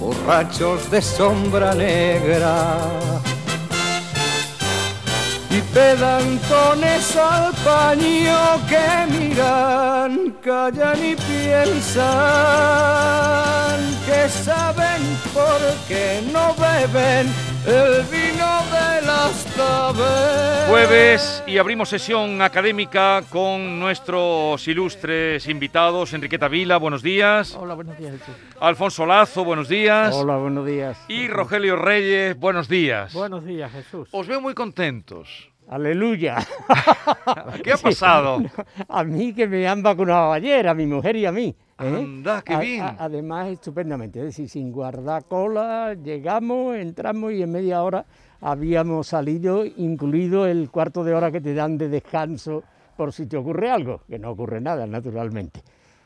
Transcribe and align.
borrachos 0.00 0.90
de 0.90 1.00
sombra 1.02 1.74
negra. 1.74 2.76
Y 5.50 5.60
pedantones 5.72 7.16
al 7.16 7.52
paño 7.64 8.60
que 8.68 9.06
miran, 9.10 10.34
callan 10.44 11.04
y 11.04 11.16
piensan 11.16 12.06
que 14.06 14.28
saben 14.28 15.02
por 15.32 15.60
qué 15.88 16.22
no 16.32 16.54
beben 16.54 17.55
el 17.66 18.02
vino 18.04 18.62
de 18.70 19.06
las 19.06 19.44
tabernas. 19.56 20.68
Jueves 20.68 21.42
y 21.46 21.58
abrimos 21.58 21.88
sesión 21.88 22.40
académica 22.40 23.22
con 23.30 23.78
nuestros 23.80 24.66
ilustres 24.68 25.48
invitados. 25.48 26.12
Enriqueta 26.12 26.48
Vila, 26.48 26.76
buenos 26.76 27.02
días. 27.02 27.54
Hola, 27.54 27.74
buenos 27.74 27.98
días, 27.98 28.12
Jesús. 28.18 28.34
Alfonso 28.60 29.06
Lazo, 29.06 29.44
buenos 29.44 29.68
días. 29.68 30.14
Hola, 30.14 30.36
buenos 30.36 30.66
días. 30.66 30.98
Y 31.08 31.28
Rogelio 31.28 31.76
Reyes, 31.76 32.38
buenos 32.38 32.68
días. 32.68 33.12
Buenos 33.12 33.44
días, 33.44 33.72
Jesús. 33.72 34.08
Os 34.12 34.26
veo 34.26 34.40
muy 34.40 34.54
contentos. 34.54 35.50
Aleluya. 35.68 36.36
¿Qué 37.64 37.72
ha 37.72 37.76
pasado? 37.76 38.38
A 38.88 39.02
mí 39.04 39.32
que 39.32 39.48
me 39.48 39.66
han 39.66 39.82
vacunado 39.82 40.32
ayer, 40.32 40.68
a 40.68 40.74
mi 40.74 40.86
mujer 40.86 41.16
y 41.16 41.26
a 41.26 41.32
mí. 41.32 41.46
¿eh? 41.48 41.54
Anda, 41.78 42.42
qué 42.42 42.54
A- 42.54 42.58
bien. 42.60 42.82
a- 42.82 42.96
además, 43.00 43.48
estupendamente. 43.48 44.20
Es 44.20 44.26
decir, 44.26 44.48
sin 44.48 44.70
guardar 44.70 45.24
cola, 45.24 45.94
llegamos, 45.94 46.76
entramos 46.76 47.32
y 47.32 47.42
en 47.42 47.50
media 47.50 47.82
hora 47.82 48.04
habíamos 48.40 49.08
salido, 49.08 49.64
incluido 49.64 50.46
el 50.46 50.70
cuarto 50.70 51.02
de 51.02 51.14
hora 51.14 51.32
que 51.32 51.40
te 51.40 51.52
dan 51.54 51.78
de 51.78 51.88
descanso 51.88 52.62
por 52.96 53.12
si 53.12 53.26
te 53.26 53.36
ocurre 53.36 53.70
algo, 53.70 54.02
que 54.08 54.18
no 54.18 54.30
ocurre 54.30 54.60
nada, 54.60 54.86
naturalmente. 54.86 55.60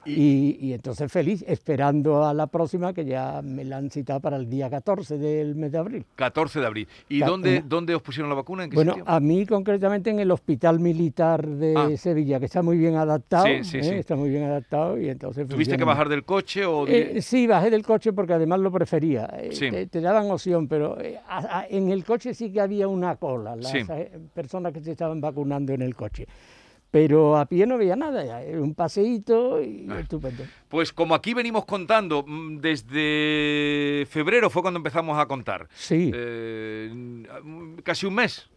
Y, 0.06 0.56
y 0.60 0.72
entonces 0.72 1.12
feliz, 1.12 1.44
esperando 1.46 2.24
a 2.24 2.32
la 2.32 2.46
próxima, 2.46 2.92
que 2.94 3.04
ya 3.04 3.42
me 3.42 3.64
la 3.64 3.76
han 3.76 3.90
citado 3.90 4.18
para 4.20 4.36
el 4.36 4.48
día 4.48 4.70
14 4.70 5.18
del 5.18 5.54
mes 5.54 5.72
de 5.72 5.78
abril. 5.78 6.04
14 6.16 6.58
de 6.60 6.66
abril. 6.66 6.88
¿Y 7.08 7.20
dónde, 7.20 7.56
en- 7.56 7.68
dónde 7.68 7.94
os 7.94 8.00
pusieron 8.02 8.28
la 8.30 8.34
vacuna? 8.36 8.64
¿En 8.64 8.70
qué 8.70 8.76
Bueno, 8.76 8.92
sitio? 8.94 9.04
a 9.06 9.20
mí 9.20 9.44
concretamente 9.46 10.08
en 10.10 10.20
el 10.20 10.30
Hospital 10.30 10.80
Militar 10.80 11.46
de 11.46 11.74
Ah. 11.76 11.90
Sevilla, 11.96 12.38
que 12.40 12.46
está 12.46 12.62
muy 12.62 12.78
bien 12.78 12.96
adaptado. 12.96 13.44
Sí, 13.46 13.62
sí, 13.64 13.78
¿eh? 13.78 13.82
sí. 13.84 13.90
Está 13.94 14.16
muy 14.16 14.30
bien 14.30 14.44
adaptado 14.44 14.98
y 14.98 15.08
entonces... 15.08 15.46
¿Tuviste 15.46 15.72
que 15.72 15.78
funciona 15.78 15.84
bajar 15.92 16.08
del 16.08 16.24
coche 16.24 16.64
o...? 16.64 16.86
Eh, 16.86 17.20
sí, 17.20 17.46
bajé 17.46 17.70
del 17.70 17.82
coche 17.84 18.12
porque 18.12 18.32
además 18.32 18.60
lo 18.60 18.72
prefería. 18.72 19.28
Eh. 19.38 19.50
Te, 19.58 19.86
te 19.86 20.00
daban 20.00 20.30
opción, 20.30 20.66
pero 20.66 20.98
eh, 21.00 21.18
a- 21.28 21.60
a- 21.60 21.66
en 21.68 21.90
el 21.90 22.04
coche 22.04 22.32
sí 22.34 22.50
que 22.50 22.60
había 22.60 22.88
una 22.88 23.16
cola, 23.16 23.54
las 23.56 23.74
eh, 23.74 24.10
personas 24.32 24.72
que 24.72 24.80
se 24.80 24.92
estaban 24.92 25.20
vacunando 25.20 25.72
en 25.74 25.82
el 25.82 25.94
coche. 25.94 26.26
Pero 26.90 27.36
a 27.36 27.46
pie 27.46 27.66
no 27.66 27.78
veía 27.78 27.94
nada, 27.94 28.24
ya, 28.24 28.42
era 28.42 28.60
un 28.60 28.74
paseíto 28.74 29.62
y 29.62 29.86
Ah. 29.88 30.00
estupendo. 30.00 30.42
Pues 30.68 30.92
como 30.92 31.14
aquí 31.14 31.34
venimos 31.34 31.64
contando, 31.64 32.24
mm, 32.26 32.58
desde 32.58 34.06
febrero 34.08 34.50
fue 34.50 34.62
cuando 34.62 34.78
empezamos 34.78 35.18
a 35.18 35.26
contar. 35.26 35.68
Sí. 35.74 36.10
Eh, 36.12 37.22
casi 37.84 38.06
un 38.06 38.14
mes. 38.14 38.48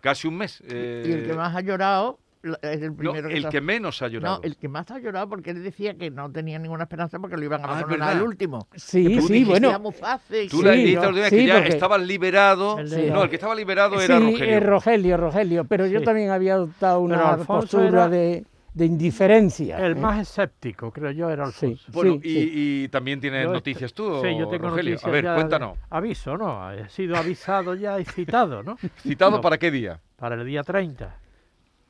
Casi 0.00 0.26
un 0.26 0.36
mes. 0.38 0.62
eh, 0.66 1.04
Y 1.06 1.12
el 1.12 1.26
que 1.26 1.34
más 1.34 1.54
ha 1.54 1.60
llorado 1.60 2.18
es 2.62 2.82
el 2.82 2.96
no, 2.96 3.12
que 3.12 3.58
el 3.58 3.62
menos 3.62 4.02
ha 4.02 4.08
llorado. 4.08 4.36
No, 4.38 4.42
el 4.42 4.56
que 4.56 4.68
más 4.68 4.90
ha 4.90 4.98
llorado 4.98 5.28
porque 5.28 5.50
él 5.50 5.62
decía 5.62 5.94
que 5.94 6.10
no 6.10 6.30
tenía 6.32 6.58
ninguna 6.58 6.84
esperanza 6.84 7.18
porque 7.20 7.36
lo 7.36 7.44
iban 7.44 7.64
a 7.64 7.78
Ah, 7.78 7.84
verdad. 7.84 8.08
al 8.10 8.22
último. 8.22 8.66
Sí, 8.74 9.20
sí, 9.20 9.44
bueno. 9.44 9.68
Era 9.68 9.78
muy 9.78 9.92
fácil. 9.92 10.48
Tú 10.50 10.58
Sí, 10.58 10.64
le 10.64 10.72
dijiste 10.72 11.06
no, 11.12 11.24
sí, 11.24 11.30
que 11.30 11.46
ya 11.46 11.58
estaba 11.60 11.98
liberado. 11.98 12.78
El 12.78 12.90
de- 12.90 13.10
No, 13.10 13.22
el 13.22 13.28
que 13.30 13.36
estaba 13.36 13.54
liberado 13.54 13.98
Sí, 13.98 14.04
era 14.06 14.18
Rogelio. 14.18 14.44
eh, 14.44 14.60
Rogelio, 14.60 15.16
Rogelio, 15.16 15.64
pero 15.64 15.86
yo 15.86 16.00
Sí. 16.00 16.04
también 16.04 16.30
había 16.30 16.54
adoptado 16.54 17.00
una 17.00 17.36
postura 17.38 17.86
era 17.88 18.08
de, 18.08 18.44
de 18.74 18.86
indiferencia. 18.86 19.78
El 19.78 19.92
¿eh? 19.92 19.94
más 19.94 20.18
escéptico, 20.20 20.90
creo 20.90 21.10
yo, 21.12 21.30
era 21.30 21.46
Sí. 21.52 21.66
Alfonso. 21.66 21.92
Bueno, 21.92 22.12
Sí, 22.22 22.28
y, 22.28 22.32
sí. 22.32 22.50
y 22.84 22.88
también 22.88 23.20
tienes 23.20 23.44
Yo 23.44 23.52
noticias 23.52 23.92
tú, 23.94 24.20
Sí, 24.22 24.36
yo 24.38 24.48
tengo 24.48 24.68
Rogelio. 24.70 24.92
noticias 24.94 25.04
A 25.04 25.10
ver, 25.10 25.24
ya 25.24 25.30
de- 25.30 25.36
cuéntanos. 25.36 25.78
Aviso, 25.90 26.36
¿no? 26.36 26.72
He 26.72 26.88
sido 26.88 27.16
avisado 27.16 27.74
ya 27.74 28.00
y 28.00 28.04
citado, 28.04 28.62
¿no? 28.62 28.76
¿Citado 29.02 29.30
No, 29.32 29.40
para 29.40 29.58
qué 29.58 29.70
día? 29.70 30.00
Para 30.16 30.34
el 30.36 30.44
día 30.46 30.62
30. 30.62 31.16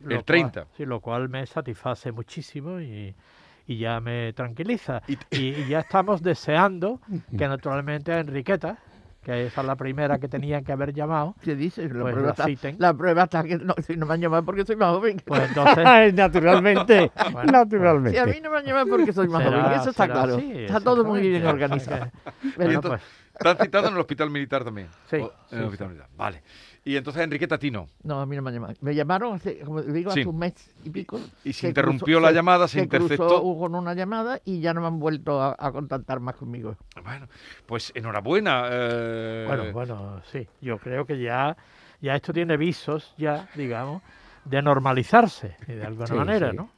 El 0.02 0.08
Lo 0.08 0.14
cual- 0.16 0.24
30. 0.24 0.66
sí, 0.76 0.84
lo 0.86 1.00
cual 1.00 1.28
me 1.28 1.46
satisface 1.46 2.12
muchísimo 2.12 2.80
y, 2.80 3.14
y 3.66 3.78
ya 3.78 4.00
me 4.00 4.32
tranquiliza. 4.32 5.02
Y 5.08 5.16
Y, 5.30 5.54
y 5.62 5.68
ya 5.68 5.80
estamos 5.80 6.22
deseando 6.22 7.00
que 7.38 7.46
naturalmente 7.48 8.12
a 8.12 8.20
Enriqueta, 8.20 8.78
que 9.22 9.46
esa 9.46 9.60
es 9.60 9.66
la 9.68 9.76
primera 9.76 10.18
que 10.18 10.26
tenían 10.26 10.64
que 10.64 10.72
haber 10.72 10.92
llamado, 10.92 11.36
¿Qué 11.42 11.54
dices? 11.54 11.92
La, 11.92 12.00
Pues 12.02 12.12
prueba 12.14 12.34
la 12.36 12.44
está, 12.50 12.68
la 12.78 12.92
prueba 12.94 13.22
está 13.22 13.44
que 13.44 13.56
no, 13.58 13.74
si 13.86 13.96
no 13.96 14.04
me 14.06 14.14
han 14.14 14.20
llamado 14.20 14.44
porque 14.44 14.64
soy 14.66 14.74
más 14.74 14.90
joven. 14.96 15.22
pues 15.24 15.42
entonces... 15.48 16.14
Naturalmente, 16.14 17.12
Bueno, 17.30 17.52
naturalmente. 17.52 18.18
Si 18.18 18.22
a 18.22 18.26
mí 18.26 18.40
no 18.42 18.50
me 18.50 18.58
han 18.58 18.64
llamado 18.64 18.86
porque 18.88 19.12
soy 19.12 19.28
más 19.28 19.44
Será- 19.44 19.62
joven, 19.62 19.80
eso 19.80 19.90
está 19.90 20.08
claro. 20.08 20.38
está 20.38 20.80
todo 20.80 21.04
muy 21.04 21.20
bien 21.20 21.46
organizado. 21.46 22.10
Bueno, 22.56 22.72
entonces, 22.72 23.00
pues, 23.00 23.21
¿Estás 23.34 23.58
citado 23.58 23.88
en 23.88 23.94
el 23.94 24.00
hospital 24.00 24.30
militar 24.30 24.62
también? 24.64 24.88
Sí, 25.10 25.16
O- 25.16 25.32
En 25.50 25.58
el 25.58 25.58
sí, 25.58 25.64
hospital 25.64 25.88
militar. 25.88 26.08
Vale. 26.16 26.42
Y 26.84 26.96
entonces 26.96 27.22
Enriqueta 27.22 27.54
a 27.54 27.58
ti 27.58 27.70
no. 27.70 27.86
A 28.08 28.26
mí 28.26 28.34
no 28.36 28.42
me 28.42 28.50
han 28.50 28.54
llamado. 28.54 28.74
Me 28.80 28.94
llamaron 28.94 29.34
hace, 29.36 29.60
como 29.60 29.80
digo, 29.82 30.10
Sí. 30.10 30.20
hace 30.20 30.28
un 30.28 30.38
mes 30.38 30.54
y 30.84 30.90
pico. 30.90 31.20
Y 31.44 31.52
se 31.52 31.68
interrumpió 31.68 32.18
cruzó- 32.18 32.20
la 32.20 32.32
llamada, 32.32 32.66
se 32.68 32.86
cruzó 32.88 33.04
interceptó. 33.04 33.42
Hugo 33.42 33.66
en 33.66 33.74
una 33.76 33.94
llamada 33.94 34.40
y 34.44 34.60
ya 34.60 34.74
no 34.74 34.80
me 34.80 34.88
han 34.88 34.98
vuelto 34.98 35.40
a, 35.40 35.54
a 35.58 35.72
contactar 35.72 36.18
más 36.20 36.34
conmigo. 36.36 36.76
Bueno, 37.02 37.28
pues 37.66 37.92
enhorabuena. 37.94 38.64
eh, 38.70 39.44
bueno, 39.46 39.72
bueno, 39.72 40.22
sí. 40.30 40.48
Yo 40.60 40.78
creo 40.78 41.06
que 41.06 41.20
ya, 41.20 41.56
ya 42.00 42.16
esto 42.16 42.32
tiene 42.32 42.56
visos, 42.56 43.14
ya, 43.16 43.48
digamos, 43.54 44.02
de 44.44 44.60
normalizarse, 44.60 45.56
de 45.68 45.84
alguna 45.86 46.06
Sí, 46.08 46.14
manera, 46.14 46.50
sí. 46.50 46.56
¿no? 46.56 46.68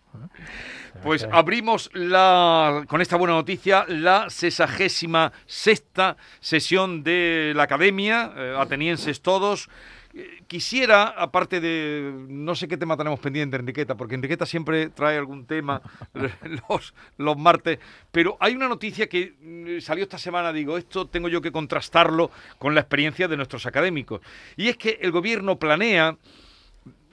Pues 1.03 1.27
abrimos 1.31 1.91
la, 1.93 2.85
con 2.89 3.01
esta 3.01 3.17
buena 3.17 3.35
noticia 3.35 3.85
la 3.89 4.31
sesagésima 4.31 5.33
sexta 5.47 6.17
sesión 6.41 7.03
de 7.03 7.53
la 7.55 7.65
Academia, 7.65 8.33
eh, 8.37 8.57
atenienses 8.59 9.21
todos. 9.21 9.69
Eh, 10.15 10.43
Quisiera, 10.47 11.09
aparte 11.09 11.61
de, 11.61 12.13
no 12.29 12.55
sé 12.55 12.69
qué 12.69 12.77
tema 12.77 12.97
tenemos 12.97 13.19
pendiente, 13.19 13.57
Enriqueta, 13.57 13.97
porque 13.97 14.15
Enriqueta 14.15 14.47
siempre 14.47 14.89
trae 14.91 15.19
algún 15.19 15.47
tema 15.47 15.83
los, 16.69 16.95
los 17.17 17.37
martes, 17.37 17.81
pero 18.13 18.37
hay 18.39 18.55
una 18.55 18.69
noticia 18.69 19.09
que 19.09 19.35
mm, 19.41 19.81
salió 19.81 20.05
esta 20.05 20.19
semana, 20.19 20.53
digo, 20.53 20.79
esto 20.79 21.07
tengo 21.09 21.29
yo 21.29 21.41
que 21.41 21.51
contrastarlo 21.51 22.31
con 22.59 22.75
la 22.75 22.83
experiencia 22.83 23.27
de 23.27 23.37
nuestros 23.37 23.67
académicos. 23.67 24.21
Y 24.57 24.69
es 24.69 24.77
que 24.77 24.99
el 25.03 25.11
gobierno 25.11 25.59
planea 25.59 26.17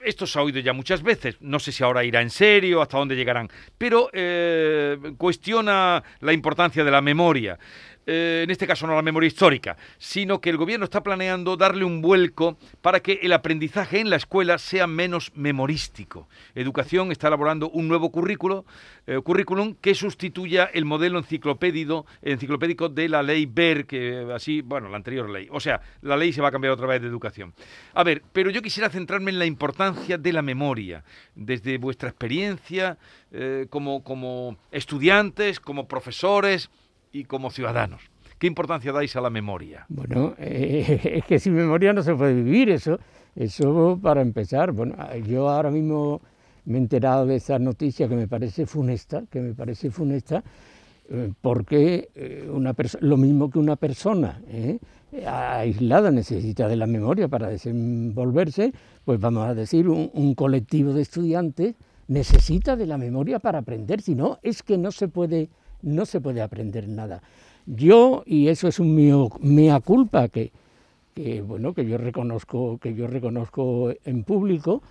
esto 0.04 0.26
se 0.26 0.38
ha 0.38 0.42
oído 0.42 0.60
ya 0.60 0.72
muchas 0.72 1.02
veces, 1.02 1.36
no 1.40 1.58
sé 1.58 1.72
si 1.72 1.82
ahora 1.82 2.04
irá 2.04 2.20
en 2.20 2.30
serio, 2.30 2.82
hasta 2.82 2.98
dónde 2.98 3.16
llegarán, 3.16 3.48
pero 3.78 4.10
eh, 4.12 4.96
cuestiona 5.16 6.02
la 6.20 6.32
importancia 6.32 6.84
de 6.84 6.90
la 6.90 7.00
memoria. 7.00 7.58
Eh, 8.06 8.40
en 8.42 8.50
este 8.50 8.66
caso 8.66 8.86
no 8.86 8.94
la 8.94 9.02
memoria 9.02 9.28
histórica, 9.28 9.76
sino 9.98 10.40
que 10.40 10.50
el 10.50 10.56
gobierno 10.56 10.84
está 10.84 11.02
planeando 11.02 11.56
darle 11.56 11.84
un 11.84 12.02
vuelco 12.02 12.56
para 12.80 13.00
que 13.00 13.20
el 13.22 13.32
aprendizaje 13.32 14.00
en 14.00 14.10
la 14.10 14.16
escuela 14.16 14.58
sea 14.58 14.86
menos 14.86 15.30
memorístico. 15.36 16.28
Educación 16.54 17.12
está 17.12 17.28
elaborando 17.28 17.70
un 17.70 17.86
nuevo 17.86 18.10
currículo, 18.10 18.64
eh, 19.06 19.20
currículum 19.22 19.76
que 19.80 19.94
sustituya 19.94 20.64
el 20.72 20.84
modelo 20.84 21.18
enciclopédico, 21.18 22.06
enciclopédico 22.22 22.88
de 22.88 23.08
la 23.08 23.22
ley 23.22 23.46
BER, 23.46 23.86
que 23.86 24.26
así, 24.34 24.62
bueno, 24.62 24.88
la 24.88 24.96
anterior 24.96 25.30
ley. 25.30 25.48
O 25.52 25.60
sea, 25.60 25.80
la 26.00 26.16
ley 26.16 26.32
se 26.32 26.40
va 26.40 26.48
a 26.48 26.52
cambiar 26.52 26.72
otra 26.72 26.88
vez 26.88 27.00
de 27.00 27.08
educación. 27.08 27.54
A 27.94 28.02
ver, 28.02 28.22
pero 28.32 28.50
yo 28.50 28.62
quisiera 28.62 28.90
centrarme 28.90 29.30
en 29.30 29.38
la 29.38 29.46
importancia 29.46 30.18
de 30.18 30.32
la 30.32 30.42
memoria, 30.42 31.04
desde 31.36 31.78
vuestra 31.78 32.08
experiencia 32.08 32.98
eh, 33.30 33.66
como, 33.70 34.02
como 34.02 34.58
estudiantes, 34.72 35.60
como 35.60 35.86
profesores 35.86 36.68
y 37.12 37.24
como 37.24 37.50
ciudadanos. 37.50 38.02
¿Qué 38.38 38.46
importancia 38.46 38.92
dais 38.92 39.14
a 39.14 39.20
la 39.20 39.30
memoria? 39.30 39.86
Bueno, 39.88 40.34
eh, 40.38 41.00
es 41.18 41.24
que 41.24 41.38
sin 41.38 41.54
memoria 41.54 41.92
no 41.92 42.02
se 42.02 42.14
puede 42.14 42.34
vivir 42.34 42.70
eso. 42.70 42.98
Eso 43.36 43.98
para 44.02 44.20
empezar. 44.20 44.72
Bueno, 44.72 44.96
yo 45.26 45.48
ahora 45.48 45.70
mismo 45.70 46.20
me 46.64 46.78
he 46.78 46.80
enterado 46.80 47.26
de 47.26 47.36
esa 47.36 47.58
noticia 47.58 48.08
que 48.08 48.16
me 48.16 48.28
parece 48.28 48.66
funesta, 48.66 49.24
que 49.30 49.40
me 49.40 49.54
parece 49.54 49.90
funesta, 49.90 50.42
eh, 51.08 51.32
porque 51.40 52.10
eh, 52.14 52.48
una 52.52 52.74
lo 53.00 53.16
mismo 53.16 53.50
que 53.50 53.58
una 53.58 53.76
persona 53.76 54.40
¿eh? 54.48 54.78
aislada 55.26 56.10
necesita 56.10 56.68
de 56.68 56.76
la 56.76 56.86
memoria 56.86 57.28
para 57.28 57.48
desenvolverse, 57.48 58.72
pues 59.04 59.20
vamos 59.20 59.46
a 59.46 59.54
decir, 59.54 59.88
un 59.88 60.34
colectivo 60.34 60.92
de 60.92 61.02
estudiantes 61.02 61.74
necesita 62.08 62.76
de 62.76 62.86
la 62.86 62.98
memoria 62.98 63.38
para 63.38 63.58
aprender, 63.58 64.00
si 64.02 64.14
no, 64.14 64.38
es 64.42 64.62
que 64.62 64.78
no 64.78 64.92
se 64.92 65.08
puede, 65.08 65.48
no 65.82 66.06
se 66.06 66.20
puede 66.20 66.42
aprender 66.42 66.88
nada. 66.88 67.22
Yo, 67.66 68.22
y 68.26 68.48
eso 68.48 68.66
es 68.68 68.80
un 68.80 68.94
mea 69.40 69.80
culpa 69.80 70.28
que, 70.28 70.50
bueno, 71.46 71.74
que 71.74 71.86
yo 71.86 71.98
reconozco, 71.98 72.78
que 72.78 72.94
yo 72.94 73.06
reconozco 73.06 73.92
en 74.04 74.24
público, 74.24 74.82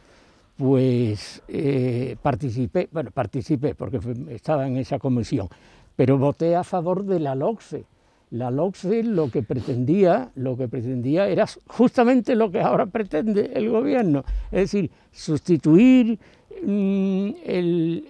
pues 0.58 1.42
eh, 1.48 2.16
participé, 2.22 2.88
bueno, 2.92 3.12
participé 3.12 3.74
porque 3.76 4.00
estaba 4.30 4.68
en 4.68 4.78
esa 4.78 5.00
comisión, 5.00 5.48
pero 5.96 6.18
voté 6.18 6.56
a 6.56 6.64
favor 6.64 7.04
de 7.04 7.20
la 7.20 7.36
LOCSE. 7.36 7.86
La 8.32 8.50
LOCSE 8.50 9.04
lo 9.04 9.30
que 9.30 9.44
pretendía, 9.44 10.30
lo 10.36 10.56
que 10.56 10.70
pretendía 10.70 11.28
era 11.28 11.46
justamente 11.68 12.36
lo 12.36 12.50
que 12.50 12.62
ahora 12.62 12.86
pretende 12.86 13.52
el 13.56 13.70
gobierno, 13.70 14.24
es 14.52 14.72
decir, 14.72 14.90
sustituir 15.12 16.18
mm, 16.66 17.30
el- 17.46 18.06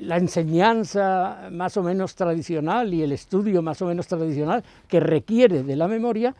la 0.00 0.16
enseñanza 0.16 1.48
más 1.50 1.76
o 1.76 1.82
menos 1.82 2.14
tradicional 2.14 2.92
y 2.92 3.02
el 3.02 3.12
estudio 3.12 3.62
más 3.62 3.80
o 3.82 3.86
menos 3.86 4.06
tradicional 4.06 4.62
que 4.88 5.00
requiere 5.00 5.62
de 5.62 5.76
la 5.76 5.88
memoria, 5.88 6.34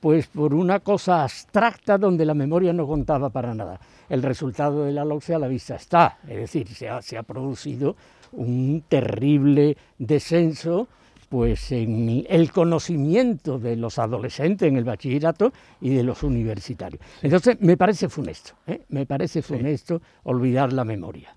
pues 0.00 0.26
por 0.26 0.54
una 0.54 0.80
cosa 0.80 1.22
abstracta 1.22 1.96
donde 1.98 2.24
la 2.24 2.34
memoria 2.34 2.72
no 2.72 2.86
contaba 2.86 3.30
para 3.30 3.54
nada. 3.54 3.80
El 4.08 4.22
resultado 4.22 4.84
de 4.84 4.92
la 4.92 5.04
LOCSE 5.04 5.34
a 5.34 5.38
la 5.38 5.48
vista 5.48 5.76
está, 5.76 6.18
es 6.28 6.36
decir, 6.36 6.68
se 6.68 6.88
ha, 6.88 7.00
se 7.00 7.16
ha 7.16 7.22
producido 7.22 7.96
un 8.32 8.84
terrible 8.88 9.76
descenso 9.98 10.88
pues 11.28 11.72
en 11.72 12.24
el 12.28 12.52
conocimiento 12.52 13.58
de 13.58 13.76
los 13.76 13.98
adolescentes 13.98 14.68
en 14.68 14.76
el 14.76 14.84
bachillerato 14.84 15.52
y 15.80 15.90
de 15.90 16.02
los 16.02 16.22
universitarios. 16.22 17.02
Entonces, 17.22 17.60
me 17.60 17.76
parece 17.76 18.08
funesto, 18.08 18.52
¿eh? 18.66 18.82
me 18.90 19.06
parece 19.06 19.42
funesto 19.42 20.00
olvidar 20.22 20.72
la 20.72 20.84
memoria 20.84 21.34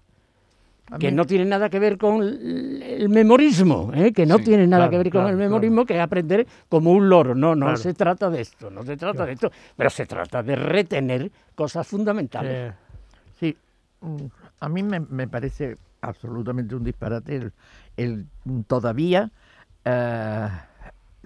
A 0.89 0.97
que 0.97 1.09
mí- 1.11 1.15
no 1.17 1.25
tiene 1.25 1.45
nada 1.45 1.69
que 1.69 1.79
ver 1.79 1.97
con 1.97 2.23
el 2.23 3.09
memorismo, 3.09 3.91
¿eh? 3.93 4.13
que 4.13 4.25
no 4.25 4.37
Sí, 4.37 4.43
tiene 4.45 4.67
nada 4.67 4.83
claro, 4.83 4.91
que 4.91 4.97
ver 4.97 5.05
con 5.07 5.11
claro, 5.21 5.29
el 5.29 5.35
claro. 5.35 5.49
memorismo, 5.49 5.85
que 5.85 5.95
es 5.95 5.99
aprender 6.01 6.47
como 6.69 6.91
un 6.91 7.09
loro. 7.09 7.35
No, 7.35 7.55
no 7.55 7.75
se 7.75 7.93
trata 7.93 8.29
de 8.29 8.41
esto, 8.41 8.69
no 8.69 8.83
se 8.83 8.95
trata 8.95 9.25
de 9.25 9.33
esto, 9.33 9.51
pero 9.75 9.89
se 9.89 10.05
trata 10.05 10.41
de 10.43 10.55
retener 10.55 11.29
cosas 11.55 11.85
fundamentales. 11.87 12.73
Sí, 13.39 13.55
mm, 14.01 14.15
a 14.61 14.69
mí 14.69 14.83
me, 14.83 14.99
me 15.01 15.27
parece 15.27 15.75
absolutamente 16.01 16.73
un 16.75 16.83
disparate 16.85 17.35
el, 17.35 17.53
el 17.97 18.25
todavía 18.65 19.29
eh, 19.83 20.47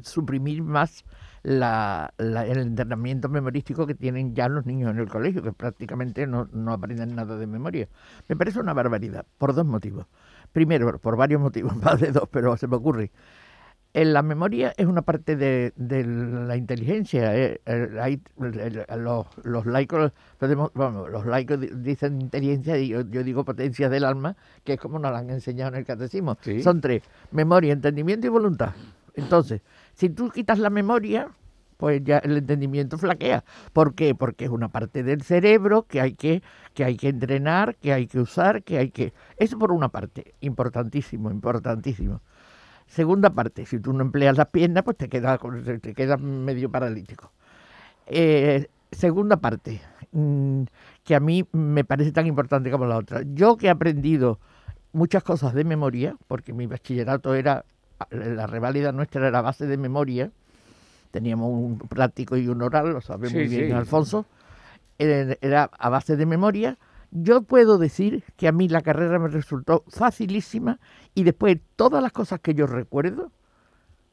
suprimir 0.01 0.63
más 0.63 1.03
la- 1.43 2.13
la- 2.17 2.45
el 2.45 2.59
entrenamiento 2.59 3.27
memorístico 3.29 3.87
que 3.87 3.95
tienen 3.95 4.35
ya 4.35 4.47
los 4.47 4.65
niños 4.65 4.91
en 4.91 4.99
el 4.99 5.07
colegio, 5.09 5.41
que 5.41 5.51
prácticamente 5.53 6.27
no, 6.27 6.47
no 6.53 6.73
aprenden 6.73 7.15
nada 7.15 7.35
de 7.37 7.47
memoria. 7.47 7.87
Me 8.27 8.35
parece 8.35 8.59
una 8.59 8.73
barbaridad, 8.73 9.25
por 9.37 9.53
dos 9.55 9.65
motivos. 9.65 10.05
Primero, 10.53 10.97
por 10.99 11.15
varios 11.17 11.41
motivos, 11.41 11.75
más 11.77 11.99
de 11.99 12.11
dos, 12.11 12.27
pero 12.31 12.55
se 12.57 12.67
me 12.67 12.75
ocurre. 12.75 13.11
En 13.93 14.13
la 14.13 14.21
memoria 14.21 14.73
es 14.77 14.85
una 14.85 15.01
parte 15.01 15.35
de, 15.35 15.73
de 15.75 16.05
la 16.05 16.55
inteligencia. 16.55 17.35
eh, 17.35 17.59
hay- 17.99 18.21
los, 18.97 19.27
los 19.43 19.65
laicos, 19.65 20.13
podemos- 20.39 20.71
los 20.73 21.25
laicos 21.25 21.59
di- 21.59 21.69
dicen 21.73 22.21
inteligencia 22.21 22.77
y 22.77 22.89
yo, 22.89 23.01
yo 23.01 23.23
digo 23.23 23.43
potencia 23.43 23.89
del 23.89 24.05
alma, 24.05 24.35
que 24.63 24.73
es 24.73 24.79
como 24.79 24.97
nos 24.99 25.11
la 25.11 25.19
han 25.19 25.29
enseñado 25.29 25.71
en 25.73 25.79
el 25.79 25.85
catecismo. 25.85 26.37
Sí. 26.41 26.61
Son 26.61 26.79
tres, 26.81 27.03
memoria, 27.31 27.73
entendimiento 27.73 28.27
y 28.27 28.29
voluntad. 28.29 28.71
Entonces, 29.13 29.61
si 30.01 30.09
tú 30.09 30.31
quitas 30.31 30.57
la 30.57 30.71
memoria, 30.71 31.29
pues 31.77 32.03
ya 32.03 32.17
el 32.17 32.35
entendimiento 32.35 32.97
flaquea. 32.97 33.43
¿Por 33.71 33.93
qué? 33.93 34.15
Porque 34.15 34.45
es 34.45 34.49
una 34.49 34.69
parte 34.69 35.03
del 35.03 35.21
cerebro 35.21 35.83
que 35.83 36.01
hay 36.01 36.15
que, 36.15 36.41
que 36.73 36.83
hay 36.83 36.97
que 36.97 37.09
entrenar, 37.09 37.75
que 37.75 37.93
hay 37.93 38.07
que 38.07 38.19
usar, 38.19 38.63
que 38.63 38.79
hay 38.79 38.89
que... 38.89 39.13
Eso 39.37 39.59
por 39.59 39.71
una 39.71 39.89
parte, 39.89 40.33
importantísimo, 40.39 41.29
importantísimo. 41.29 42.19
Segunda 42.87 43.29
parte, 43.29 43.67
si 43.67 43.79
tú 43.79 43.93
no 43.93 44.01
empleas 44.01 44.35
las 44.37 44.47
piernas, 44.47 44.81
pues 44.83 44.97
te 44.97 45.07
quedas, 45.07 45.39
te 45.83 45.93
quedas 45.93 46.19
medio 46.19 46.71
paralítico. 46.71 47.31
Eh, 48.07 48.69
segunda 48.91 49.37
parte, 49.37 49.81
mm, 50.13 50.63
que 51.03 51.13
a 51.13 51.19
mí 51.19 51.47
me 51.51 51.83
parece 51.85 52.11
tan 52.11 52.25
importante 52.25 52.71
como 52.71 52.87
la 52.87 52.97
otra. 52.97 53.21
Yo 53.35 53.55
que 53.55 53.67
he 53.67 53.69
aprendido 53.69 54.39
muchas 54.93 55.21
cosas 55.21 55.53
de 55.53 55.63
memoria, 55.63 56.17
porque 56.27 56.53
mi 56.53 56.65
bachillerato 56.65 57.35
era, 57.35 57.65
la 58.09 58.47
reválida 58.47 58.91
nuestra 58.91 59.27
era 59.27 59.39
a 59.39 59.41
base 59.41 59.67
de 59.67 59.77
memoria, 59.77 60.31
teníamos 61.11 61.51
un 61.51 61.77
práctico 61.77 62.37
y 62.37 62.47
un 62.47 62.61
oral, 62.61 62.91
lo 62.93 63.01
sabe 63.01 63.29
muy 63.29 63.47
bien 63.47 63.67
sí. 63.67 63.71
Alfonso, 63.71 64.25
era, 64.97 65.37
era 65.41 65.63
a 65.77 65.89
base 65.89 66.15
de 66.15 66.25
memoria. 66.25 66.77
Yo 67.11 67.41
puedo 67.41 67.77
decir 67.77 68.23
que 68.37 68.47
a 68.47 68.51
mí 68.53 68.69
la 68.69 68.81
carrera 68.81 69.19
me 69.19 69.27
resultó 69.27 69.83
facilísima 69.87 70.79
y 71.13 71.23
después 71.23 71.57
todas 71.75 72.01
las 72.01 72.13
cosas 72.13 72.39
que 72.39 72.53
yo 72.53 72.67
recuerdo 72.67 73.31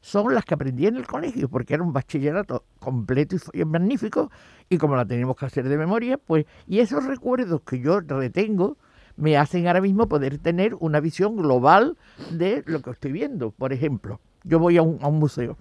son 0.01 0.33
las 0.33 0.45
que 0.45 0.53
aprendí 0.53 0.87
en 0.87 0.95
el 0.95 1.07
colegio, 1.07 1.49
porque 1.49 1.73
era 1.73 1.83
un 1.83 1.93
bachillerato 1.93 2.65
completo 2.79 3.35
y 3.53 3.65
magnífico, 3.65 4.31
y 4.69 4.77
como 4.77 4.95
la 4.95 5.05
teníamos 5.05 5.35
que 5.35 5.45
hacer 5.45 5.67
de 5.67 5.77
memoria, 5.77 6.17
pues, 6.17 6.45
y 6.67 6.79
esos 6.79 7.05
recuerdos 7.05 7.61
que 7.61 7.79
yo 7.79 7.99
retengo 7.99 8.77
me 9.19 9.37
hacen 9.37 9.67
ahora 9.67 9.81
mismo 9.81 10.07
poder 10.07 10.37
tener 10.37 10.75
una 10.79 10.99
visión 10.99 11.35
global 11.35 11.97
de 12.31 12.63
lo 12.65 12.81
que 12.81 12.91
estoy 12.91 13.11
viendo. 13.11 13.51
Por 13.51 13.73
ejemplo, 13.73 14.19
yo 14.43 14.59
voy 14.59 14.77
a 14.77 14.81
un, 14.81 14.97
museo, 15.19 15.57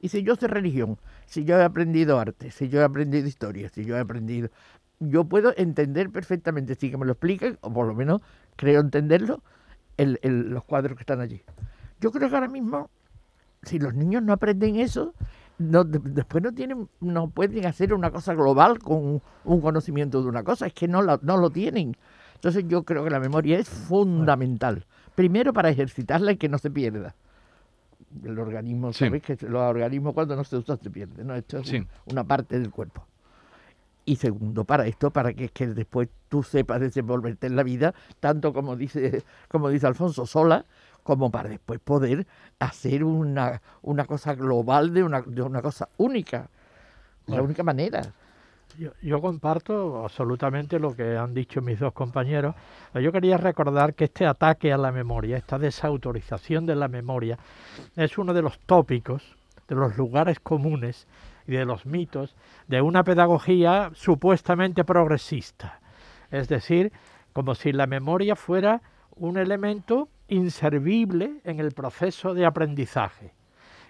y 0.00 0.08
si 0.08 0.22
yo 0.22 0.36
sé 0.36 0.46
religión, 0.46 0.96
si 1.26 1.44
yo 1.44 1.58
he 1.58 1.64
aprendido 1.64 2.18
arte, 2.18 2.50
si 2.50 2.68
yo 2.68 2.80
he 2.80 2.84
aprendido 2.84 3.26
historia, 3.26 3.68
si 3.68 3.84
yo 3.84 3.96
he 3.96 4.00
aprendido... 4.00 4.48
Yo 5.00 5.24
puedo 5.24 5.52
entender 5.56 6.10
perfectamente, 6.10 6.74
si 6.74 6.90
que 6.90 6.98
me 6.98 7.06
lo 7.06 7.12
expliquen, 7.12 7.58
o 7.62 7.72
por 7.72 7.86
lo 7.86 7.94
menos 7.94 8.20
creo 8.56 8.80
entenderlo, 8.80 9.42
el- 9.96 10.18
el- 10.22 10.50
los 10.50 10.64
cuadros 10.64 10.96
que 10.96 11.02
están 11.02 11.20
allí. 11.20 11.42
Yo 12.00 12.12
creo 12.12 12.28
que 12.28 12.34
ahora 12.34 12.48
mismo 12.48 12.90
si 13.62 13.78
los 13.78 13.94
niños 13.94 14.22
no 14.22 14.32
aprenden 14.32 14.76
eso, 14.76 15.14
no, 15.58 15.84
de- 15.84 15.98
después 15.98 16.42
no 16.42 16.52
tienen, 16.52 16.88
no 17.00 17.28
pueden 17.28 17.66
hacer 17.66 17.92
una 17.92 18.10
cosa 18.10 18.34
global 18.34 18.78
con 18.78 19.20
un, 19.44 19.60
conocimiento 19.60 20.22
de 20.22 20.28
una 20.28 20.42
cosa, 20.42 20.66
es 20.66 20.72
que 20.72 20.88
no, 20.88 21.02
no 21.02 21.36
lo 21.36 21.50
tienen. 21.50 21.96
Entonces 22.40 22.64
yo 22.68 22.84
creo 22.84 23.04
que 23.04 23.10
la 23.10 23.20
memoria 23.20 23.58
es 23.58 23.68
fundamental. 23.68 24.86
Primero 25.14 25.52
para 25.52 25.68
ejercitarla 25.68 26.32
y 26.32 26.36
que 26.38 26.48
no 26.48 26.56
se 26.56 26.70
pierda. 26.70 27.14
El 28.24 28.38
organismo, 28.38 28.94
Sí. 28.94 29.04
¿sabes? 29.04 29.22
Que 29.22 29.36
los 29.46 29.60
organismos 29.60 30.14
cuando 30.14 30.34
no 30.36 30.42
se 30.44 30.56
usan 30.56 30.78
se 30.80 30.88
pierden, 30.90 31.26
¿no? 31.26 31.34
Esto 31.34 31.58
es 31.58 31.68
Sí. 31.68 31.76
un- 31.76 31.88
una 32.06 32.24
parte 32.24 32.58
del 32.58 32.70
cuerpo. 32.70 33.06
Y 34.06 34.16
segundo, 34.16 34.64
para 34.64 34.86
esto, 34.86 35.10
para 35.10 35.34
que, 35.34 35.50
que 35.50 35.66
después 35.66 36.08
tú 36.30 36.42
sepas 36.42 36.80
desenvolverte 36.80 37.46
en 37.46 37.56
la 37.56 37.62
vida, 37.62 37.92
tanto 38.20 38.54
como 38.54 38.74
dice, 38.74 39.22
como 39.48 39.68
dice 39.68 39.86
Alfonso, 39.86 40.24
sola, 40.24 40.64
como 41.02 41.30
para 41.30 41.50
después 41.50 41.78
poder 41.80 42.26
hacer 42.58 43.04
una, 43.04 43.60
una 43.82 44.06
cosa 44.06 44.34
global 44.34 44.94
de 44.94 45.02
una, 45.02 45.20
de 45.20 45.42
una 45.42 45.60
cosa 45.60 45.90
única. 45.98 46.48
La 47.26 47.42
única 47.42 47.62
manera. 47.62 48.14
Yo, 48.80 48.92
yo 49.02 49.20
comparto 49.20 50.02
absolutamente 50.04 50.78
lo 50.78 50.96
que 50.96 51.14
han 51.14 51.34
dicho 51.34 51.60
mis 51.60 51.78
dos 51.78 51.92
compañeros. 51.92 52.54
Yo 52.94 53.12
quería 53.12 53.36
recordar 53.36 53.92
que 53.92 54.04
este 54.04 54.24
ataque 54.24 54.72
a 54.72 54.78
la 54.78 54.90
memoria, 54.90 55.36
esta 55.36 55.58
desautorización 55.58 56.64
de 56.64 56.76
la 56.76 56.88
memoria, 56.88 57.38
es 57.94 58.16
uno 58.16 58.32
de 58.32 58.40
los 58.40 58.58
tópicos, 58.60 59.36
de 59.68 59.74
los 59.74 59.98
lugares 59.98 60.40
comunes 60.40 61.06
y 61.46 61.52
de 61.52 61.66
los 61.66 61.84
mitos 61.84 62.34
de 62.68 62.80
una 62.80 63.04
pedagogía 63.04 63.90
supuestamente 63.92 64.82
progresista. 64.82 65.80
Es 66.30 66.48
decir, 66.48 66.90
como 67.34 67.54
si 67.54 67.72
la 67.72 67.86
memoria 67.86 68.34
fuera 68.34 68.80
un 69.10 69.36
elemento 69.36 70.08
inservible 70.28 71.42
en 71.44 71.60
el 71.60 71.72
proceso 71.72 72.32
de 72.32 72.46
aprendizaje. 72.46 73.34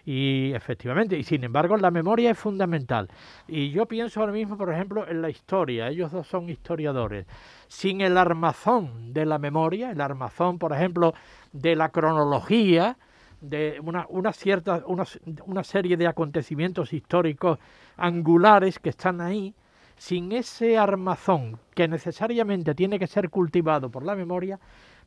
Y 0.05 0.53
efectivamente, 0.55 1.19
y 1.19 1.25
sin 1.25 1.45
embargo 1.45 1.77
la 1.77 1.91
memoria 1.91 2.31
es 2.31 2.39
fundamental. 2.39 3.09
Y 3.47 3.71
yo 3.71 3.87
pienso 3.87 4.21
ahora 4.21 4.33
mismo, 4.33 4.57
por 4.57 4.73
ejemplo, 4.73 5.07
en 5.09 5.23
la 5.23 5.31
historia. 5.31 5.89
Ellos 5.89 6.11
dos 6.11 6.27
son 6.27 6.49
historiadores. 6.49 7.27
Sin 7.69 8.01
el 8.01 8.17
armazón 8.17 9.13
de 9.13 9.27
la 9.27 9.39
memoria, 9.39 9.91
el 9.91 10.01
armazón, 10.01 10.59
por 10.59 10.73
ejemplo, 10.73 11.15
de 11.53 11.77
la 11.77 11.91
cronología, 11.91 12.97
de 13.41 13.81
una, 13.83 14.07
una 14.09 14.33
cierta, 14.33 14.83
una, 14.87 15.05
una 15.47 15.65
serie 15.65 15.97
de 15.97 16.07
acontecimientos 16.07 16.93
históricos 16.93 17.59
angulares 17.97 18.79
que 18.79 18.91
están 18.91 19.21
ahí, 19.21 19.55
sin 19.97 20.33
ese 20.33 20.79
armazón 20.79 21.59
que 21.75 21.87
necesariamente 21.87 22.75
tiene 22.75 22.99
que 22.99 23.07
ser 23.07 23.29
cultivado 23.29 23.91
por 23.91 24.05
la 24.05 24.15
memoria, 24.15 24.59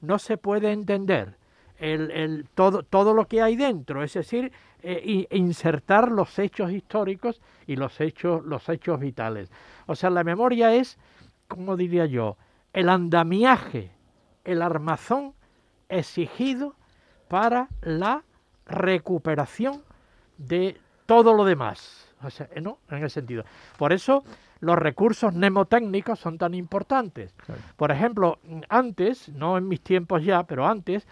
no 0.02 0.20
se 0.20 0.38
puede 0.38 0.72
entender 0.72 1.36
el, 1.84 2.12
el- 2.12 2.48
todo, 2.56 2.84
todo 2.84 3.14
lo 3.14 3.28
que 3.28 3.42
hay 3.42 3.56
dentro, 3.56 4.04
es 4.04 4.14
decir, 4.14 4.52
eh, 4.82 5.28
insertar 5.32 6.12
los 6.12 6.38
hechos 6.40 6.72
históricos 6.72 7.42
y 7.68 7.76
los 7.76 8.00
hechos, 8.00 8.44
los 8.46 8.68
hechos 8.70 9.00
vitales. 9.00 9.52
O 9.86 9.96
sea, 9.96 10.10
la 10.10 10.24
memoria 10.24 10.74
es, 10.74 10.98
como 11.48 11.76
diría 11.76 12.06
yo, 12.06 12.38
el 12.74 12.90
andamiaje, 12.90 13.92
el 14.46 14.62
armazón 14.62 15.34
exigido 15.90 16.76
para 17.28 17.68
la 17.82 18.24
recuperación 18.66 19.82
de 20.38 20.78
todo 21.06 21.34
lo 21.34 21.46
demás. 21.46 22.10
O 22.24 22.30
sea, 22.30 22.48
¿no? 22.62 22.80
En 22.90 22.98
ese 23.00 23.10
sentido. 23.10 23.44
Por 23.78 23.92
eso 23.92 24.24
los 24.62 24.78
recursos 24.78 25.34
mnemotécnicos 25.34 26.20
son 26.20 26.38
tan 26.38 26.54
importantes. 26.54 27.36
Por 27.76 27.92
ejemplo, 27.92 28.40
antes, 28.70 29.28
no 29.30 29.58
en 29.58 29.68
mis 29.68 29.82
tiempos 29.82 30.24
ya, 30.24 30.44
pero 30.44 30.66
antes, 30.66 31.06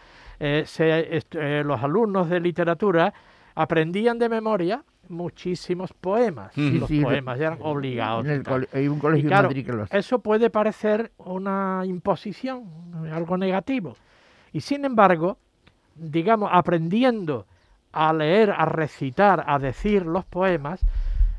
eh, 0.44 0.64
se- 0.66 1.20
eh, 1.34 1.64
los 1.64 1.82
alumnos 1.84 2.28
de 2.30 2.40
literatura 2.40 3.14
aprendían 3.54 4.18
de 4.18 4.28
memoria 4.28 4.84
muchísimos 5.08 5.94
poemas. 5.94 6.58
Los 6.58 6.90
Sí, 6.90 6.98
sí, 6.98 7.04
poemas 7.04 7.40
eran 7.40 7.60
obligados. 7.62 8.26
En 8.26 8.32
el 8.32 8.68
hay 8.74 8.88
un 8.88 8.98
Y 8.98 9.02
colegio 9.02 9.28
claro, 9.28 9.44
en 9.44 9.50
Madrid 9.50 9.66
que 9.66 9.74
lo 9.74 9.84
hace. 9.84 9.98
eso 9.98 10.20
puede 10.20 10.50
parecer 10.50 11.12
una 11.18 11.84
imposición, 11.86 12.64
algo 13.14 13.38
negativo. 13.38 13.96
Y 14.52 14.62
sin 14.62 14.84
embargo, 14.86 15.38
digamos, 15.96 16.50
aprendiendo 16.52 17.46
a 17.92 18.12
leer, 18.14 18.52
a 18.52 18.66
recitar, 18.66 19.44
a 19.46 19.60
decir 19.60 20.06
los 20.06 20.26
poemas, 20.26 20.82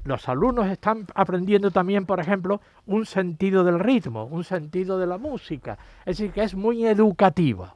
los 0.05 0.29
alumnos 0.29 0.67
están 0.69 1.07
aprendiendo 1.15 1.71
también, 1.71 2.07
por 2.07 2.21
ejemplo, 2.21 2.61
un 2.87 3.07
sentido 3.07 3.65
del 3.65 3.79
ritmo, 3.79 4.25
un 4.27 4.45
sentido 4.45 4.99
de 4.99 5.07
la 5.07 5.17
música. 5.19 5.79
Es 6.05 6.19
decir, 6.19 6.33
que 6.33 6.43
es 6.43 6.55
muy 6.55 6.85
educativa. 6.87 7.75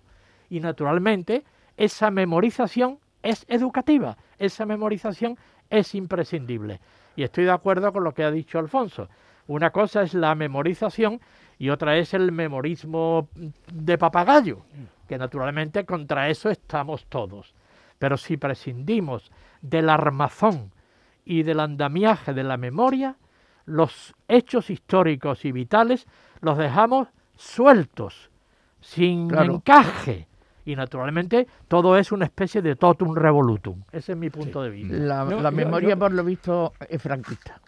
Y 0.50 0.60
naturalmente, 0.60 1.44
esa 1.76 2.10
memorización 2.10 2.98
es 3.22 3.44
educativa, 3.48 4.16
esa 4.38 4.66
memorización 4.66 5.36
es 5.70 5.94
imprescindible. 5.94 6.80
Y 7.16 7.22
estoy 7.22 7.44
de 7.44 7.50
acuerdo 7.50 7.92
con 7.92 8.04
lo 8.04 8.12
que 8.14 8.24
ha 8.24 8.30
dicho 8.30 8.58
Alfonso. 8.58 9.08
Una 9.48 9.70
cosa 9.70 10.02
es 10.02 10.14
la 10.14 10.34
memorización 10.34 11.20
y 11.58 11.70
otra 11.70 11.96
es 11.96 12.14
el 12.14 12.32
memorismo 12.32 13.28
de 13.72 13.96
papagayo, 13.98 14.62
que 15.08 15.18
naturalmente 15.18 15.84
contra 15.84 16.28
eso 16.28 16.50
estamos 16.50 17.06
todos. 17.06 17.54
Pero 17.98 18.16
si 18.16 18.36
prescindimos 18.36 19.30
del 19.62 19.88
armazón 19.88 20.72
y 21.24 21.42
del 21.42 21.60
andamiaje 21.60 22.34
de 22.34 22.44
la 22.44 22.56
memoria, 22.56 23.16
los 23.64 24.14
hechos 24.28 24.70
históricos 24.70 25.44
y 25.44 25.52
vitales 25.52 26.06
los 26.40 26.58
dejamos 26.58 27.08
sueltos, 27.36 28.30
sin 28.80 29.28
Claro. 29.28 29.54
encaje. 29.54 30.28
Y 30.66 30.76
naturalmente 30.76 31.46
todo 31.68 31.96
es 31.96 32.12
una 32.12 32.26
especie 32.26 32.60
de 32.60 32.76
totum 32.76 33.14
revolutum. 33.14 33.80
Ese 33.92 34.12
es 34.12 34.18
mi 34.18 34.28
punto 34.30 34.62
de 34.62 34.70
vista. 34.70 34.94
La, 34.96 35.24
No, 35.24 35.40
la 35.40 35.50
yo- 35.50 35.56
memoria, 35.56 35.88
yo- 35.90 35.98
por 35.98 36.12
lo 36.12 36.22
visto, 36.24 36.72
es 36.88 37.00
franquista. 37.00 37.60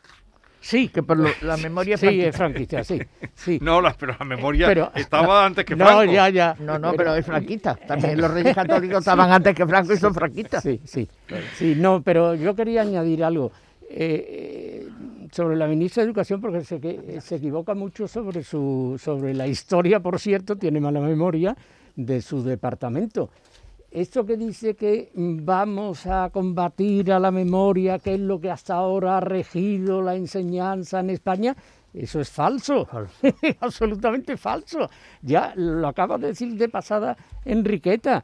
Sí, 0.61 0.89
Que 0.89 1.03
por 1.05 1.17
lo- 1.17 1.31
la 1.43 1.57
memoria 1.57 1.97
sí, 1.97 2.07
franquista. 2.07 2.29
es 2.29 2.37
franquista, 2.37 2.85
sí. 2.85 3.01
sí. 3.35 3.59
No, 3.63 3.81
las- 3.81 3.97
pero 3.97 4.15
la 4.19 4.25
memoria 4.25 4.67
Pero- 4.67 4.91
estaba 4.97 5.47
antes 5.47 5.65
que 5.65 5.77
no, 5.77 5.87
Franco. 5.87 6.13
ya, 6.13 6.29
ya. 6.29 6.57
No, 6.59 6.79
no, 6.79 6.93
pero 6.95 7.15
es 7.15 7.25
franquista. 7.25 7.77
También 7.77 8.21
los 8.21 8.31
reyes 8.33 8.55
católicos 8.55 8.99
estaban 9.07 9.31
antes 9.31 9.55
que 9.55 9.65
Franco 9.67 9.93
y 9.95 9.97
son 9.97 10.13
franquistas. 10.13 10.63
Sí, 10.63 10.81
sí, 10.85 11.09
sí, 11.55 11.75
no, 11.77 12.03
pero 12.03 12.35
yo 12.35 12.55
quería 12.57 12.83
añadir 12.83 13.23
algo 13.25 13.53
eh, 13.91 14.85
eh, 14.87 14.89
sobre 15.31 15.57
la 15.57 15.67
ministra 15.67 16.03
de 16.03 16.09
Educación, 16.09 16.41
porque 16.41 16.63
se, 16.63 17.21
se 17.23 17.37
equivoca 17.37 17.75
mucho 17.75 18.07
sobre, 18.09 18.43
su, 18.43 19.01
sobre 19.03 19.33
la 19.35 19.47
historia, 19.47 20.01
por 20.01 20.19
cierto, 20.19 20.57
tiene 20.57 20.81
mala 20.81 21.01
memoria, 21.01 21.57
de 21.99 22.23
su 22.23 22.43
departamento. 22.43 23.29
Esto 23.91 24.25
que 24.25 24.37
dice 24.37 24.77
que 24.77 25.11
vamos 25.15 26.07
a 26.07 26.31
combatir 26.31 27.11
a 27.13 27.19
la 27.19 27.31
memoria, 27.31 27.99
que 27.99 28.15
es 28.15 28.21
lo 28.21 28.41
que 28.41 28.51
hasta 28.51 28.75
ahora 28.75 29.17
ha 29.17 29.21
regido 29.21 30.01
la 30.01 30.15
enseñanza 30.15 31.01
en 31.01 31.11
España, 31.11 31.57
eso 31.93 32.21
es 32.21 32.31
falso, 32.31 32.87
absolutamente 33.61 34.37
falso. 34.37 34.89
Ya 35.23 35.53
lo 35.57 35.89
acaba 35.89 36.19
de 36.19 36.29
decir 36.29 36.55
de 36.57 36.69
pasada 36.69 37.17
Enriqueta. 37.45 38.23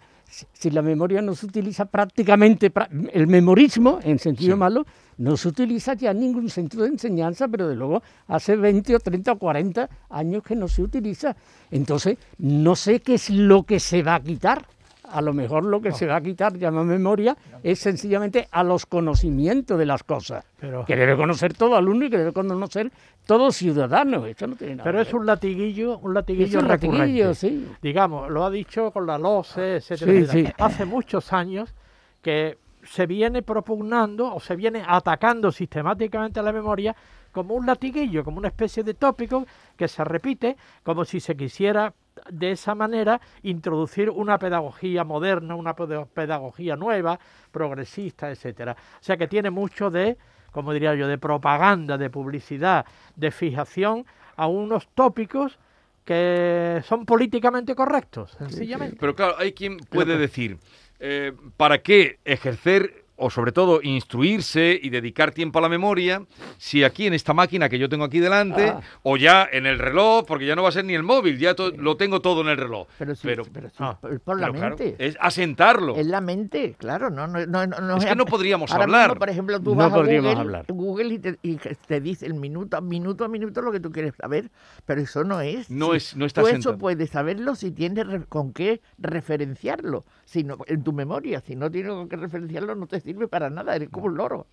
Si, 0.53 0.71
la 0.71 0.83
memoria 0.83 1.23
no 1.23 1.35
se 1.35 1.47
utiliza 1.47 1.85
prácticamente, 1.85 2.73
el 3.13 3.27
memorismo, 3.27 4.01
en 4.03 4.19
sentido 4.19 4.55
Sí. 4.55 4.59
malo, 4.59 4.85
no 5.19 5.37
se 5.37 5.49
utiliza 5.49 5.95
ya 5.95 6.11
en 6.11 6.21
ningún 6.21 6.51
centro 6.51 6.83
de 6.83 6.89
enseñanza, 6.89 7.47
pero 7.47 7.69
de 7.69 7.77
luego 7.77 8.03
hace 8.27 8.57
20 8.57 8.97
o 8.97 8.99
30 9.01 9.33
o 9.33 9.39
40 9.39 9.89
años 10.11 10.43
que 10.43 10.57
no 10.57 10.67
se 10.67 10.83
utiliza. 10.83 11.37
Entonces, 11.71 12.19
no 12.39 12.75
sé 12.75 13.01
qué 13.01 13.15
es 13.15 13.31
lo 13.31 13.63
que 13.63 13.79
se 13.79 14.03
va 14.03 14.17
a 14.17 14.21
quitar. 14.23 14.67
A 15.15 15.21
lo 15.23 15.33
mejor 15.33 15.65
lo 15.65 15.81
que 15.81 15.93
se 15.93 16.07
va 16.07 16.17
a 16.17 16.21
quitar, 16.21 16.59
llama 16.59 16.83
memoria, 16.83 17.37
es 17.63 17.79
sencillamente 17.79 18.49
a 18.51 18.65
los 18.65 18.85
conocimientos 18.87 19.79
de 19.79 19.87
las 19.87 20.03
cosas. 20.03 20.45
Pero, 20.59 20.85
Que 20.85 20.97
debe 20.97 21.17
conocer 21.17 21.55
todo 21.55 21.77
alumno 21.77 22.07
y 22.07 22.11
que 22.11 22.19
debe 22.19 22.33
conocer 22.33 22.91
todo 23.25 23.53
ciudadano. 23.53 24.27
Eso 24.27 24.47
no 24.49 24.57
tiene 24.57 24.75
nada 24.77 24.85
pero 24.85 25.01
es 25.01 25.13
un 25.15 25.25
latiguillo, 25.25 25.99
un 25.99 26.11
Es 26.11 26.15
latiguillo 26.15 26.59
un 26.59 26.69
recurrente. 26.69 26.99
latiguillo, 26.99 27.35
sí. 27.35 27.69
digamos, 27.81 28.29
lo 28.31 28.45
ha 28.45 28.51
dicho 28.51 28.91
con 28.91 29.07
la 29.07 29.17
LOCE, 29.19 29.77
etcétera, 29.77 30.11
Sí, 30.13 30.19
etcétera. 30.19 30.49
sí. 30.49 30.55
Hace 30.59 30.85
muchos 30.85 31.33
años 31.33 31.75
que 32.21 32.59
se 32.85 33.07
viene 33.07 33.43
propugnando 33.43 34.35
o 34.35 34.41
se 34.41 34.57
viene 34.57 34.83
atacando 34.87 35.51
sistemáticamente 35.53 36.41
a 36.41 36.43
la 36.43 36.53
memoria 36.53 36.95
como 37.33 37.55
un 37.55 37.67
latiguillo, 37.67 38.23
como 38.23 38.39
una 38.39 38.49
especie 38.49 38.83
de 38.85 38.95
tópico 38.95 39.45
que 39.77 39.89
se 39.89 40.05
repite 40.05 40.57
como 40.83 41.05
si 41.05 41.19
se 41.21 41.37
quisiera 41.37 41.93
de 42.31 42.53
esa 42.53 42.75
manera 42.77 43.21
introducir 43.43 44.09
una 44.09 44.39
pedagogía 44.39 45.03
moderna, 45.03 45.57
una 45.57 45.75
peda- 45.75 46.07
pedagogía 46.07 46.77
nueva, 46.77 47.19
progresista, 47.51 48.31
etcétera. 48.31 48.73
O 48.73 49.03
sea 49.03 49.17
que 49.17 49.27
tiene 49.27 49.51
mucho 49.51 49.91
de, 49.91 50.17
como 50.53 50.73
diría 50.73 50.95
yo, 50.95 51.09
de 51.09 51.19
propaganda, 51.19 51.99
de 51.99 52.11
publicidad, 52.11 52.87
de 53.17 53.31
fijación 53.33 54.07
a 54.37 54.47
unos 54.47 54.89
tópicos 54.95 55.59
que 56.05 56.83
son 56.85 57.07
políticamente 57.07 57.75
correctos, 57.75 58.33
sencillamente. 58.39 58.97
Pero 59.01 59.15
claro, 59.17 59.35
hay 59.39 59.53
quien 59.53 59.79
puede 59.79 60.19
decir, 60.19 60.59
eh, 61.01 61.33
¿para 61.57 61.83
qué 61.83 62.19
ejercer 62.25 63.04
o 63.17 63.31
sobre 63.31 63.53
todo 63.53 63.81
instruirse 63.83 64.79
y 64.83 64.91
dedicar 64.91 65.31
tiempo 65.33 65.59
a 65.59 65.63
la 65.63 65.69
memoria 65.69 66.25
si 66.59 66.83
aquí 66.85 67.07
en 67.07 67.15
esta 67.15 67.33
máquina 67.33 67.69
que 67.69 67.79
yo 67.79 67.89
tengo 67.89 68.05
aquí 68.05 68.19
delante 68.21 68.69
Ah. 68.71 68.81
o 69.03 69.17
ya 69.17 69.49
en 69.51 69.67
el 69.67 69.79
reloj, 69.79 70.25
porque 70.27 70.47
ya 70.47 70.57
no 70.57 70.63
va 70.63 70.69
a 70.71 70.73
ser 70.73 70.85
ni 70.85 70.95
el 70.95 71.03
móvil, 71.03 71.39
ya 71.39 71.55
to- 71.55 71.71
lo 71.71 71.97
tengo 71.97 72.21
todo 72.21 72.41
en 72.41 72.49
el 72.49 72.57
reloj. 72.57 72.89
Pero 72.99 73.15
sí, 73.15 73.21
pero, 73.25 73.45
pero 73.53 73.69
sí, 73.69 73.77
ah, 73.79 73.99
es 74.11 74.21
por 74.21 74.41
la 74.41 74.47
pero 74.49 74.59
claro, 74.59 74.77
mente. 74.77 74.97
es 74.99 75.17
asentarlo. 75.21 75.97
Es 75.97 76.07
la 76.07 76.21
mente, 76.21 76.75
claro, 76.79 77.11
no, 77.11 77.27
no, 77.27 77.47
no, 77.47 77.67
no 77.67 77.97
Es 77.97 78.05
que 78.05 78.17
no 78.17 78.25
podríamos 78.27 78.71
Ahora 78.73 78.85
hablar. 78.85 79.09
mismo, 79.11 79.19
por 79.21 79.31
ejemplo, 79.31 79.61
tú 79.61 79.71
No 79.71 79.77
vas 79.77 79.93
a 79.93 79.95
podríamos 79.97 80.31
Google, 80.35 80.41
hablar. 80.41 80.65
Google 80.69 81.15
y, 81.15 81.19
te, 81.19 81.39
y 81.43 81.57
te 81.87 82.01
dice 82.01 82.27
el 82.27 82.35
minuto, 82.35 82.81
minuto 82.83 83.25
a 83.25 83.29
minuto 83.29 83.63
lo 83.63 83.71
que 83.73 83.81
tú 83.81 83.93
quieres 83.93 84.15
saber, 84.17 84.51
pero 84.87 85.01
eso 85.01 85.25
no 85.25 85.41
es. 85.41 85.71
No 85.71 85.91
Si 85.93 85.97
es- 85.99 86.17
no 86.17 86.25
está 86.27 86.41
Tú 86.41 86.49
asentado. 86.49 86.75
eso 86.75 86.79
puedes 86.79 87.11
saberlo 87.11 87.55
si 87.55 87.71
tienes 87.71 88.07
re- 88.07 88.25
con 88.27 88.53
qué 88.53 88.81
referenciarlo, 88.99 90.05
si 90.25 90.45
no, 90.45 90.59
en 90.67 90.83
tu 90.83 90.93
memoria. 90.93 91.41
Si 91.41 91.57
no 91.57 91.71
tienes 91.71 91.93
con 91.93 92.09
qué 92.09 92.17
referenciarlo, 92.17 92.75
no 92.75 92.87
te 92.87 93.01
sirve 93.05 93.29
para 93.29 93.51
nada, 93.51 93.77
eres 93.77 93.91
como 93.91 94.07
un 94.07 94.17
loro. 94.17 94.47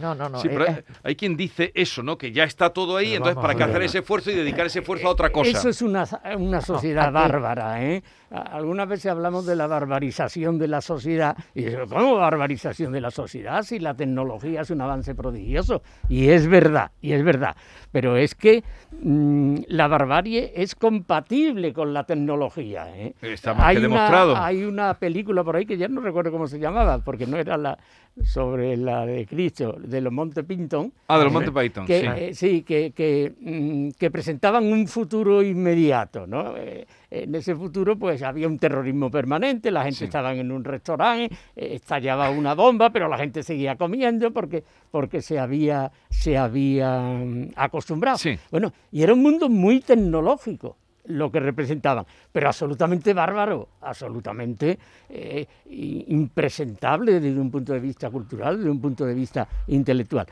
No, 0.00 0.14
no, 0.14 0.28
no. 0.28 0.38
Sí, 0.38 0.48
eh, 0.48 0.50
pero 0.54 0.64
hay, 0.64 0.74
eh, 0.76 0.84
hay 1.04 1.16
quien 1.16 1.36
dice 1.36 1.70
eso, 1.74 2.02
¿no? 2.02 2.16
Que 2.16 2.32
ya 2.32 2.44
está 2.44 2.70
todo 2.70 2.96
ahí, 2.96 3.14
entonces 3.14 3.36
para 3.40 3.54
ver. 3.54 3.62
hacer 3.64 3.82
ese 3.82 3.98
esfuerzo 3.98 4.30
y 4.30 4.34
dedicar 4.34 4.66
ese 4.66 4.78
esfuerzo 4.80 5.06
a 5.06 5.10
otra 5.10 5.30
cosa. 5.30 5.50
Eso 5.50 5.68
es 5.68 5.82
una, 5.82 6.04
una 6.38 6.60
sociedad 6.62 7.12
bárbara, 7.12 7.84
¿eh? 7.84 8.02
Algunas 8.30 8.88
veces 8.88 9.12
hablamos 9.12 9.44
de 9.44 9.54
la 9.54 9.66
barbarización 9.66 10.58
de 10.58 10.66
la 10.66 10.80
sociedad. 10.80 11.36
Y 11.54 11.64
digo, 11.64 11.86
¿cómo 11.86 12.14
barbarización 12.16 12.90
de 12.90 13.02
la 13.02 13.10
sociedad 13.10 13.62
si 13.62 13.78
la 13.78 13.94
tecnología 13.94 14.62
es 14.62 14.70
un 14.70 14.80
avance 14.80 15.14
prodigioso? 15.14 15.82
Y 16.08 16.30
es 16.30 16.48
verdad, 16.48 16.92
y 17.02 17.12
es 17.12 17.22
verdad. 17.22 17.54
Pero 17.92 18.16
es 18.16 18.34
que 18.34 18.64
mm, 19.02 19.56
la 19.68 19.86
barbarie 19.88 20.52
es 20.56 20.74
compatible 20.74 21.74
con 21.74 21.92
la 21.92 22.04
tecnología, 22.04 22.86
¿eh? 22.96 23.14
Está 23.20 23.52
más 23.52 23.72
que 23.72 23.78
una- 23.80 23.82
demostrado. 23.88 24.36
hay 24.38 24.64
una 24.64 24.94
película 24.94 25.44
por 25.44 25.56
ahí 25.56 25.66
que 25.66 25.76
ya 25.76 25.88
no 25.88 26.00
recuerdo 26.00 26.32
cómo 26.32 26.46
se 26.46 26.58
llamaba, 26.58 26.98
porque 27.00 27.26
no 27.26 27.36
era 27.36 27.58
la 27.58 27.78
sobre 28.24 28.76
la 28.76 29.06
de 29.06 29.26
Cristo, 29.26 29.76
de 29.78 30.00
los 30.02 30.12
Monte 30.12 30.44
Pinton. 30.44 30.92
Ah, 31.08 31.16
de 31.18 31.24
los 31.24 31.32
Monty 31.32 31.50
Python, 31.50 31.86
que, 31.86 32.00
sí. 32.00 32.06
eh, 32.14 32.34
sí, 32.34 32.62
que, 32.62 32.92
que, 32.92 33.32
mm, 33.40 33.90
que 33.98 34.10
presentaban 34.10 34.70
un 34.70 34.86
futuro 34.86 35.42
inmediato, 35.42 36.26
¿no? 36.26 36.54
Eh, 36.58 36.86
en 37.10 37.34
ese 37.34 37.54
futuro, 37.54 37.96
pues 37.96 38.22
había 38.22 38.48
un 38.48 38.58
terrorismo 38.58 39.10
permanente, 39.10 39.70
la 39.70 39.84
gente 39.84 40.00
Sí. 40.00 40.04
estaba 40.04 40.34
en 40.34 40.52
un 40.52 40.62
restaurante, 40.62 41.34
eh, 41.56 41.70
estallaba 41.74 42.28
una 42.30 42.54
bomba, 42.54 42.90
pero 42.90 43.08
la 43.08 43.16
gente 43.16 43.42
seguía 43.42 43.76
comiendo 43.76 44.30
porque, 44.30 44.62
porque 44.90 45.22
se 45.22 45.38
había, 45.38 45.90
se 46.10 46.36
había 46.36 46.98
mm, 47.00 47.52
acostumbrado. 47.56 48.18
Sí. 48.18 48.38
Bueno, 48.50 48.72
y 48.90 49.02
era 49.02 49.14
un 49.14 49.22
mundo 49.22 49.48
muy 49.48 49.80
tecnológico 49.80 50.76
lo 51.06 51.30
que 51.30 51.40
representaban, 51.40 52.06
pero 52.30 52.48
absolutamente 52.48 53.12
bárbaro, 53.12 53.68
absolutamente 53.80 54.78
eh, 55.08 55.46
impresentable 55.66 57.20
desde 57.20 57.40
un 57.40 57.50
punto 57.50 57.72
de 57.72 57.80
vista 57.80 58.10
cultural, 58.10 58.58
desde 58.58 58.70
un 58.70 58.80
punto 58.80 59.04
de 59.04 59.14
vista 59.14 59.48
intelectual. 59.68 60.26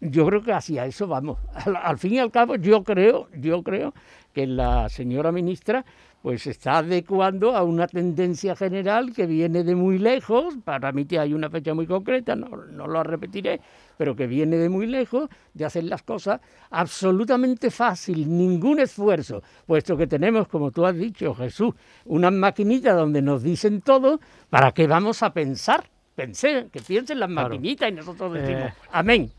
Yo 0.00 0.24
creo 0.26 0.42
que 0.42 0.52
hacia 0.52 0.86
eso 0.86 1.06
vamos. 1.08 1.38
Al, 1.54 1.76
al 1.76 1.98
fin 1.98 2.14
y 2.14 2.18
al 2.20 2.30
cabo, 2.30 2.54
yo 2.54 2.84
creo, 2.84 3.28
yo 3.36 3.62
creo 3.62 3.92
que 4.32 4.46
la 4.46 4.88
señora 4.88 5.32
ministra 5.32 5.84
pues 6.22 6.46
está 6.46 6.78
adecuando 6.78 7.56
a 7.56 7.62
una 7.62 7.86
tendencia 7.86 8.56
general 8.56 9.12
que 9.14 9.26
viene 9.26 9.62
de 9.62 9.74
muy 9.74 9.98
lejos, 9.98 10.56
para 10.64 10.90
mí 10.92 11.04
que 11.04 11.18
hay 11.18 11.32
una 11.32 11.48
fecha 11.48 11.74
muy 11.74 11.86
concreta, 11.86 12.34
no, 12.34 12.48
no 12.48 12.86
lo 12.86 13.02
repetiré, 13.04 13.60
pero 13.96 14.16
que 14.16 14.26
viene 14.26 14.56
de 14.56 14.68
muy 14.68 14.86
lejos, 14.86 15.28
de 15.54 15.64
hacer 15.64 15.84
las 15.84 16.02
cosas 16.02 16.40
absolutamente 16.70 17.70
fácil, 17.70 18.28
ningún 18.36 18.80
esfuerzo, 18.80 19.42
puesto 19.66 19.96
que 19.96 20.06
tenemos, 20.06 20.48
como 20.48 20.70
tú 20.70 20.84
has 20.84 20.96
dicho, 20.96 21.34
Jesús, 21.34 21.74
unas 22.06 22.32
maquinitas 22.32 22.96
donde 22.96 23.22
nos 23.22 23.42
dicen 23.42 23.80
todo, 23.80 24.20
¿para 24.50 24.72
qué 24.72 24.86
vamos 24.86 25.22
a 25.22 25.32
pensar? 25.32 25.84
Pensé, 26.14 26.66
que 26.72 26.80
piensen 26.80 27.20
las 27.20 27.30
Claro. 27.30 27.50
maquinitas 27.50 27.90
y 27.90 27.92
nosotros 27.92 28.32
decimos, 28.34 28.70
Eh, 28.72 28.74
amén. 28.90 29.30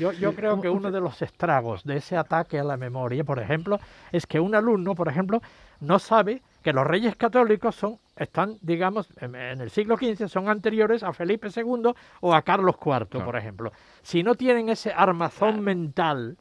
Yo, 0.00 0.12
yo 0.12 0.34
creo 0.34 0.60
que 0.60 0.68
uno 0.68 0.90
de 0.90 1.00
los 1.00 1.22
estragos 1.22 1.84
de 1.84 1.96
ese 1.98 2.16
ataque 2.16 2.58
a 2.58 2.64
la 2.64 2.76
memoria, 2.76 3.22
por 3.24 3.38
ejemplo, 3.38 3.78
es 4.12 4.26
que 4.26 4.40
un 4.40 4.54
alumno, 4.54 4.94
por 4.94 5.08
ejemplo, 5.08 5.40
no 5.80 5.98
sabe 5.98 6.42
que 6.62 6.72
los 6.72 6.86
reyes 6.86 7.16
católicos 7.16 7.74
son, 7.76 7.98
están, 8.16 8.56
digamos, 8.62 9.08
en, 9.20 9.34
en 9.34 9.60
el 9.60 9.70
siglo 9.70 9.96
XV, 9.96 10.28
son 10.28 10.48
anteriores 10.48 11.02
a 11.02 11.12
Felipe 11.12 11.48
II 11.54 11.92
o 12.20 12.34
a 12.34 12.42
Carlos 12.42 12.76
IV, 12.84 13.06
por 13.24 13.36
ejemplo. 13.36 13.72
Si 14.02 14.22
no 14.22 14.34
tienen 14.34 14.68
ese 14.68 14.92
armazón 14.92 15.60
mental, 15.60 16.36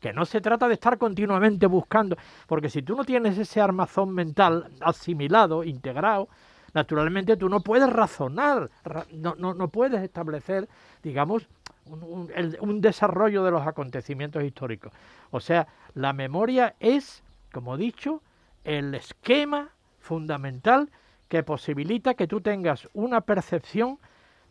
que 0.00 0.12
no 0.12 0.24
se 0.24 0.40
trata 0.40 0.68
de 0.68 0.74
estar 0.74 0.98
continuamente 0.98 1.66
buscando, 1.66 2.16
porque 2.46 2.70
si 2.70 2.82
tú 2.82 2.94
no 2.96 3.04
tienes 3.04 3.36
ese 3.38 3.60
armazón 3.60 4.14
mental 4.14 4.70
asimilado, 4.80 5.64
integrado, 5.64 6.28
naturalmente 6.74 7.36
tú 7.36 7.48
no 7.48 7.60
puedes 7.60 7.90
razonar, 7.92 8.70
ra- 8.84 9.06
no, 9.12 9.34
no, 9.36 9.52
no 9.54 9.68
puedes 9.68 10.00
establecer, 10.02 10.68
digamos, 11.02 11.48
un, 11.86 12.02
un- 12.04 12.30
el- 12.34 12.56
un 12.60 12.80
desarrollo 12.80 13.42
de 13.42 13.50
los 13.50 13.66
acontecimientos 13.66 14.44
históricos. 14.44 14.92
O 15.32 15.40
sea, 15.40 15.66
la 15.94 16.12
memoria 16.12 16.74
es, 16.78 17.22
como 17.52 17.74
he 17.74 17.78
dicho, 17.78 18.20
el 18.66 18.94
esquema 18.94 19.70
fundamental 20.00 20.90
que 21.28 21.42
posibilita 21.42 22.14
que 22.14 22.26
tú 22.26 22.40
tengas 22.40 22.88
una 22.92 23.20
percepción 23.22 23.98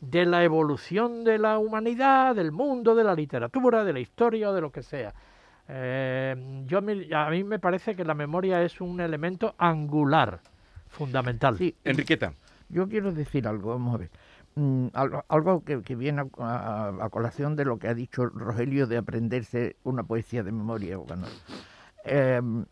de 0.02 0.26
la 0.26 0.44
evolución 0.44 1.24
de 1.24 1.38
la 1.38 1.58
humanidad, 1.58 2.36
del 2.36 2.52
mundo, 2.52 2.96
de 2.96 3.04
la 3.04 3.14
literatura, 3.16 3.84
de 3.84 3.94
la 3.94 4.00
historia 4.00 4.50
o 4.50 4.54
de 4.54 4.62
lo 4.62 4.72
que 4.72 4.84
sea. 4.84 5.14
Eh, 5.68 6.64
yo 6.68 6.78
a 6.80 7.30
mí 7.30 7.44
me 7.44 7.60
parece 7.60 7.96
que 7.96 8.06
la 8.06 8.14
memoria 8.14 8.62
es 8.62 8.82
un 8.82 9.00
elemento 9.02 9.56
angular, 9.58 10.40
fundamental. 10.90 11.58
Sí, 11.58 11.76
Enriqueta. 11.84 12.34
Yo 12.70 12.88
quiero 12.88 13.12
decir 13.12 13.48
algo, 13.48 13.72
vamos 13.72 13.96
a 13.96 13.98
ver. 13.98 14.10
Mm, 14.56 14.88
algo, 14.94 15.24
algo 15.28 15.64
que, 15.64 15.82
que 15.82 15.96
viene 15.96 16.22
a, 16.40 16.46
a- 16.46 17.06
a 17.06 17.10
colación 17.10 17.56
de 17.56 17.66
lo 17.66 17.78
que 17.78 17.88
ha 17.88 17.94
dicho 17.94 18.26
Rogelio 18.26 18.88
de 18.88 18.98
aprenderse 18.98 19.76
una 19.84 20.04
poesía 20.04 20.44
de 20.44 20.52
memoria. 20.52 20.98
Bueno, 20.98 21.26
em, 22.04 22.66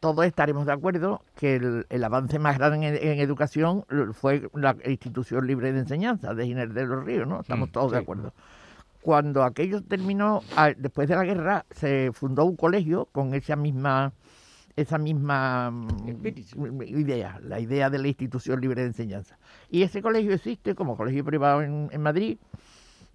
todos 0.00 0.24
estaremos 0.26 0.66
de 0.66 0.72
acuerdo 0.72 1.22
que 1.36 1.56
el, 1.56 1.86
el 1.88 2.04
avance 2.04 2.38
más 2.38 2.58
grande 2.58 2.88
en, 2.88 2.94
en 2.96 3.18
educación 3.20 3.84
fue 4.12 4.48
la 4.54 4.76
institución 4.84 5.46
libre 5.46 5.72
de 5.72 5.80
enseñanza 5.80 6.34
de 6.34 6.46
Ginés 6.46 6.72
de 6.74 6.86
los 6.86 7.04
Ríos, 7.04 7.26
¿no? 7.26 7.40
Estamos 7.40 7.68
Mm, 7.68 7.72
todos 7.72 7.92
de 7.92 7.98
acuerdo. 7.98 8.32
Cuando 9.02 9.42
aquello 9.42 9.82
terminó, 9.82 10.42
después 10.76 11.08
de 11.08 11.16
la 11.16 11.24
guerra, 11.24 11.66
se 11.70 12.10
fundó 12.12 12.44
un 12.44 12.56
colegio 12.56 13.06
con 13.12 13.34
esa 13.34 13.56
misma 13.56 14.12
esa 14.76 14.96
misma 14.96 15.70
mm, 15.72 16.82
idea, 16.86 17.40
la 17.42 17.58
idea 17.58 17.90
de 17.90 17.98
la 17.98 18.08
institución 18.08 18.60
libre 18.60 18.82
de 18.82 18.88
enseñanza. 18.88 19.36
Y 19.70 19.82
ese 19.82 20.00
colegio 20.02 20.32
existe 20.32 20.76
como 20.76 20.96
colegio 20.96 21.24
privado 21.24 21.62
en, 21.62 21.88
en 21.90 22.00
Madrid, 22.00 22.38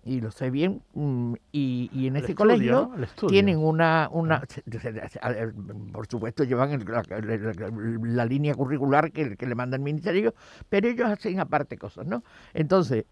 y 0.05 0.19
lo 0.19 0.31
sé 0.31 0.49
bien, 0.49 0.81
mm, 0.93 1.33
y, 1.51 1.89
y 1.93 2.07
en 2.07 2.15
El 2.17 2.23
ese 2.23 2.31
estudio, 2.33 2.35
colegio 2.35 2.91
tienen 3.29 3.57
una, 3.57 4.09
una 4.11 4.41
se- 4.49 4.63
se- 4.79 5.09
se- 5.09 5.19
a- 5.19 5.51
por 5.91 6.07
supuesto 6.07 6.43
llevan 6.43 6.71
el- 6.71 6.85
la, 6.85 7.03
la- 7.09 7.71
la 8.01 8.25
línea 8.25 8.53
curricular 8.53 9.11
que, 9.11 9.37
que 9.37 9.45
le 9.47 9.55
manda 9.55 9.77
el 9.77 9.81
ministerio, 9.83 10.33
pero 10.69 10.89
ellos 10.89 11.09
hacen 11.09 11.39
aparte 11.39 11.77
cosas, 11.77 12.05
¿no? 12.05 12.23
Entonces, 12.53 13.05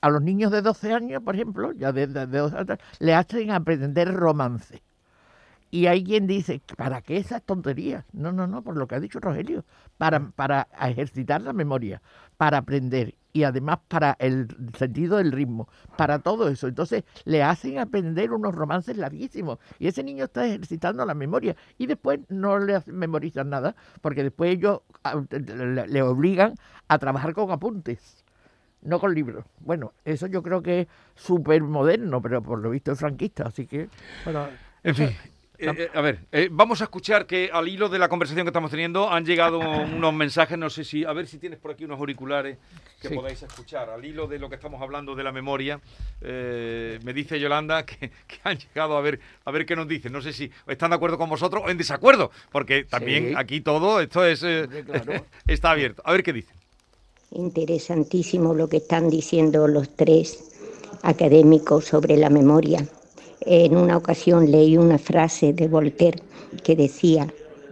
a 0.00 0.10
los 0.10 0.22
niños 0.22 0.50
de 0.52 0.62
12 0.62 0.92
años, 0.92 1.22
por 1.22 1.34
ejemplo, 1.34 1.72
ya 1.72 1.92
de, 1.92 2.06
de- 2.06 2.26
de 2.26 2.38
12 2.38 2.56
años, 2.56 2.78
le 3.00 3.14
hacen 3.14 3.50
aprender 3.50 4.12
romance. 4.12 4.82
Y 5.70 5.86
hay 5.86 6.04
quien 6.04 6.26
dice, 6.26 6.60
¿para 6.76 7.00
qué 7.00 7.16
esas 7.16 7.42
tonterías? 7.42 8.04
No, 8.12 8.30
no, 8.30 8.46
no, 8.46 8.62
por 8.62 8.76
lo 8.76 8.86
que 8.86 8.94
ha 8.94 9.00
dicho 9.00 9.20
Rogelio, 9.20 9.64
para, 9.96 10.20
para 10.30 10.68
ejercitar 10.82 11.40
la 11.40 11.54
memoria, 11.54 12.02
para 12.36 12.58
aprender 12.58 13.14
y 13.32 13.44
además 13.44 13.78
para 13.88 14.16
el 14.18 14.48
sentido 14.76 15.16
del 15.16 15.32
ritmo, 15.32 15.68
para 15.96 16.18
todo 16.18 16.48
eso. 16.48 16.68
Entonces 16.68 17.04
le 17.24 17.42
hacen 17.42 17.78
aprender 17.78 18.32
unos 18.32 18.54
romances 18.54 18.96
larguísimos 18.96 19.58
y 19.78 19.86
ese 19.86 20.02
niño 20.02 20.24
está 20.24 20.46
ejercitando 20.46 21.04
la 21.06 21.14
memoria 21.14 21.56
y 21.78 21.86
después 21.86 22.20
no 22.28 22.58
le 22.58 22.74
hacen 22.74 22.96
memorizar 22.98 23.46
nada 23.46 23.74
porque 24.00 24.22
después 24.22 24.52
ellos 24.52 24.80
le, 25.30 25.86
le 25.86 26.02
obligan 26.02 26.54
a 26.88 26.98
trabajar 26.98 27.32
con 27.34 27.50
apuntes. 27.50 28.22
No 28.82 28.98
con 28.98 29.14
libros. 29.14 29.44
Bueno, 29.60 29.92
eso 30.04 30.26
yo 30.26 30.42
creo 30.42 30.60
que 30.60 30.80
es 30.80 30.88
súper 31.14 31.62
moderno, 31.62 32.20
pero 32.20 32.42
por 32.42 32.58
lo 32.58 32.70
visto 32.70 32.92
es 32.92 32.98
franquista, 32.98 33.44
así 33.44 33.66
que 33.66 33.88
Bueno, 34.24 34.48
En 34.82 34.94
fin. 34.94 35.10
Eh, 35.70 35.74
eh, 35.78 35.90
a 35.94 36.00
ver, 36.00 36.18
eh, 36.32 36.48
vamos 36.50 36.80
a 36.80 36.84
escuchar 36.84 37.26
que 37.26 37.50
al 37.52 37.68
hilo 37.68 37.88
de 37.88 37.98
la 37.98 38.08
conversación 38.08 38.44
que 38.44 38.50
estamos 38.50 38.70
teniendo 38.70 39.10
han 39.10 39.24
llegado 39.24 39.58
unos 39.96 40.12
mensajes, 40.14 40.58
no 40.58 40.68
sé 40.70 40.84
si, 40.84 41.04
a 41.04 41.12
ver 41.12 41.26
si 41.26 41.38
tienes 41.38 41.58
por 41.58 41.70
aquí 41.70 41.84
unos 41.84 41.98
auriculares 41.98 42.58
que 43.00 43.08
Sí. 43.08 43.14
podáis 43.14 43.42
escuchar. 43.42 43.90
Al 43.90 44.04
hilo 44.04 44.26
de 44.26 44.38
lo 44.38 44.48
que 44.48 44.54
estamos 44.56 44.80
hablando 44.82 45.14
de 45.14 45.24
la 45.24 45.32
memoria, 45.32 45.80
eh, 46.20 46.98
me 47.04 47.12
dice 47.12 47.38
Yolanda 47.40 47.84
que, 47.86 47.96
que 47.98 48.36
han 48.44 48.58
llegado 48.58 48.96
a 48.96 49.00
ver, 49.00 49.20
a 49.44 49.50
ver 49.50 49.64
qué 49.66 49.74
nos 49.76 49.88
dicen. 49.88 50.12
No 50.12 50.20
sé 50.22 50.32
si 50.32 50.50
están 50.66 50.90
de 50.90 50.96
acuerdo 50.96 51.18
con 51.18 51.28
vosotros 51.30 51.62
o 51.66 51.70
en 51.70 51.78
desacuerdo, 51.78 52.30
porque 52.50 52.84
también 52.84 53.28
Sí. 53.28 53.34
aquí 53.36 53.60
todo, 53.60 54.00
esto 54.00 54.24
es, 54.24 54.42
eh, 54.42 54.68
claro. 54.84 55.24
está 55.46 55.70
abierto. 55.72 56.02
A 56.04 56.12
ver 56.12 56.22
qué 56.22 56.32
dicen. 56.32 56.56
Interesantísimo 57.30 58.54
lo 58.54 58.68
que 58.68 58.76
están 58.78 59.08
diciendo 59.08 59.66
los 59.66 59.96
tres 59.96 60.50
académicos 61.02 61.86
sobre 61.86 62.16
la 62.16 62.30
memoria. 62.30 62.86
En 63.46 63.76
una 63.76 63.96
ocasión 63.96 64.50
leí 64.50 64.76
una 64.76 64.98
frase 64.98 65.52
de 65.52 65.68
Voltaire 65.68 66.22
que 66.62 66.76
decía 66.76 67.26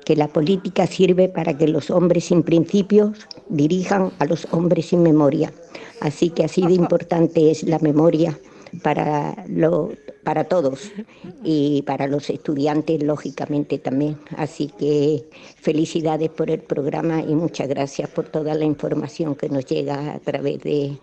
que 0.05 0.17
la 0.17 0.29
política 0.29 0.87
sirve 0.87 1.29
para 1.29 1.57
que 1.57 1.69
los 1.69 1.91
hombres 1.91 2.25
sin 2.25 2.43
principios 2.43 3.29
dirijan 3.49 4.11
a 4.19 4.25
los 4.25 4.49
hombres 4.51 4.87
sin 4.87 5.03
memoria. 5.03 5.53
Así 6.01 6.31
que 6.31 6.45
así 6.45 6.67
de 6.67 6.73
importante 6.73 7.51
es 7.51 7.63
la 7.63 7.79
memoria 7.79 8.37
para, 8.83 9.45
lo, 9.49 9.91
para 10.25 10.45
todos 10.45 10.91
y 11.45 11.83
para 11.83 12.07
los 12.07 12.31
estudiantes, 12.31 13.03
lógicamente 13.03 13.79
también. 13.79 14.19
Así 14.37 14.73
que 14.79 15.25
felicidades 15.61 16.31
por 16.31 16.51
el 16.51 16.61
programa 16.61 17.21
y 17.21 17.35
muchas 17.35 17.69
gracias 17.69 18.09
por 18.09 18.29
toda 18.29 18.55
la 18.55 18.65
información 18.65 19.35
que 19.35 19.49
nos 19.49 19.67
llega 19.67 20.15
a 20.15 20.19
través 20.19 20.61
de, 20.61 20.99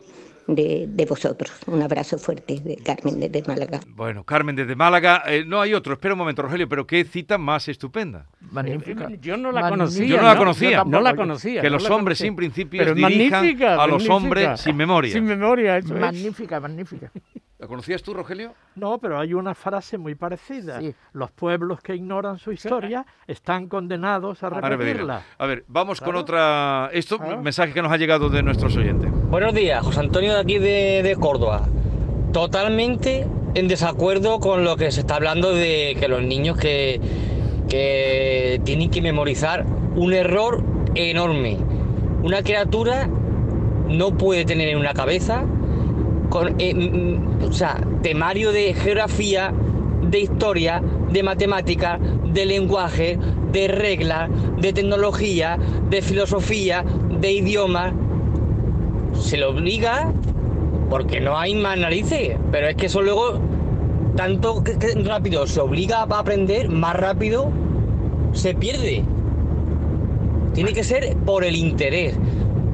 de, 0.48 0.86
de 0.88 1.06
vosotros. 1.06 1.52
Un 1.68 1.82
abrazo 1.82 2.18
fuerte 2.18 2.60
de 2.60 2.78
Carmen 2.78 3.20
desde 3.20 3.44
Málaga. 3.48 3.80
Bueno, 3.96 4.24
Carmen 4.24 4.56
desde 4.56 4.76
Málaga. 4.76 5.24
eh, 5.28 5.44
no 5.46 5.62
hay 5.62 5.74
otro, 5.74 5.94
espera 5.94 6.14
un 6.14 6.20
momento, 6.20 6.42
Rogelio, 6.42 6.68
pero 6.70 6.88
qué 6.88 7.04
cita 7.06 7.38
más 7.38 7.68
estupenda. 7.68 8.26
magnífica. 8.52 9.10
Yo 9.22 9.38
no 9.38 9.52
la 9.52 9.62
Magnífica. 9.62 9.70
conocía. 9.70 10.06
Yo 10.08 10.18
no 10.18 10.24
la 10.28 10.38
conocía. 10.38 10.84
No 10.86 11.02
la 11.02 11.16
conocía. 11.16 11.62
Que 11.62 11.70
no 11.70 11.76
los 11.78 11.90
hombres 11.90 12.18
conocía. 12.18 12.26
sin 12.28 12.36
principios 12.36 12.96
dirijan 12.96 13.32
magnífica, 13.32 13.74
a 13.74 13.88
los 13.88 14.08
magnífica. 14.08 14.14
hombres 14.16 14.62
sin 14.62 14.76
memoria. 14.78 15.12
Sin 15.14 15.26
memoria, 15.26 15.78
eso 15.78 15.94
es. 15.96 16.02
Magnífica, 16.02 16.60
magnífica. 16.60 17.12
¿La 17.60 17.66
conocías 17.66 18.04
tú, 18.04 18.14
Rogelio? 18.14 18.54
No, 18.76 19.00
pero 19.00 19.20
hay 19.20 19.34
una 19.34 19.56
frase 19.56 19.98
muy 19.98 20.14
parecida. 20.14 20.80
Sí. 20.80 20.94
Los 21.14 21.32
pueblos 21.32 21.82
que 21.82 21.96
ignoran 21.96 22.38
su 22.38 22.52
historia 22.52 23.04
están 23.26 23.68
condenados 23.68 24.44
a 24.44 24.50
repetirla. 24.52 25.24
A 25.40 25.46
ver, 25.48 25.66
vamos 25.68 26.00
con 26.00 26.16
otra. 26.16 26.92
Esto, 26.94 27.18
Claro. 27.18 27.42
mensaje 27.42 27.74
que 27.74 27.82
nos 27.82 27.92
ha 27.92 27.98
llegado 27.98 28.30
de 28.30 28.44
nuestros 28.44 28.76
oyentes. 28.78 29.10
Buenos 29.12 29.56
días, 29.56 29.84
José 29.84 30.02
Antonio 30.02 30.34
de 30.36 30.40
aquí 30.40 30.60
de, 30.60 31.02
de 31.02 31.16
Córdoba. 31.16 31.68
Totalmente 32.32 33.26
en 33.56 33.68
desacuerdo 33.68 34.40
con 34.40 34.64
lo 34.64 34.76
que 34.78 34.92
se 34.92 35.00
está 35.00 35.16
hablando 35.16 35.52
de 35.52 35.98
que 36.00 36.08
los 36.08 36.22
niños 36.22 36.58
que, 36.60 37.02
que 37.68 38.62
tienen 38.66 38.92
que 38.92 39.02
memorizar 39.02 39.66
un 39.96 40.14
error 40.14 40.64
enorme. 40.94 41.58
Una 42.22 42.44
criatura 42.44 43.08
no 43.88 44.16
puede 44.16 44.46
tener 44.46 44.68
en 44.70 44.78
una 44.78 44.94
cabeza 44.94 45.44
con, 46.30 46.56
eh, 46.60 47.20
o 47.48 47.52
sea, 47.52 47.82
temario 48.02 48.52
de 48.52 48.74
geografía, 48.74 49.54
de 50.02 50.20
historia, 50.20 50.82
de 51.12 51.24
matemáticas, 51.24 52.00
de 52.34 52.46
lenguaje, 52.46 53.18
de 53.52 53.68
reglas, 53.68 54.30
de 54.60 54.74
tecnología, 54.74 55.58
de 55.90 56.02
filosofía, 56.02 56.84
de 57.20 57.32
idiomas. 57.32 57.94
Se 59.14 59.38
le 59.38 59.46
obliga 59.46 60.12
porque 60.90 61.20
no 61.20 61.38
hay 61.38 61.56
más 61.56 61.78
narices, 61.78 62.38
pero 62.52 62.68
es 62.68 62.76
que 62.76 62.86
eso 62.86 63.02
luego, 63.02 63.40
tanto 64.16 64.64
que 64.64 64.74
rápido 65.04 65.48
se 65.48 65.60
obliga 65.60 66.00
a 66.00 66.20
aprender, 66.20 66.70
más 66.70 66.96
rápido 66.96 67.52
se 68.34 68.54
pierde. 68.54 69.04
Tiene 70.54 70.74
que 70.74 70.84
ser 70.84 71.16
por 71.18 71.44
el 71.44 71.56
interés. 71.56 72.16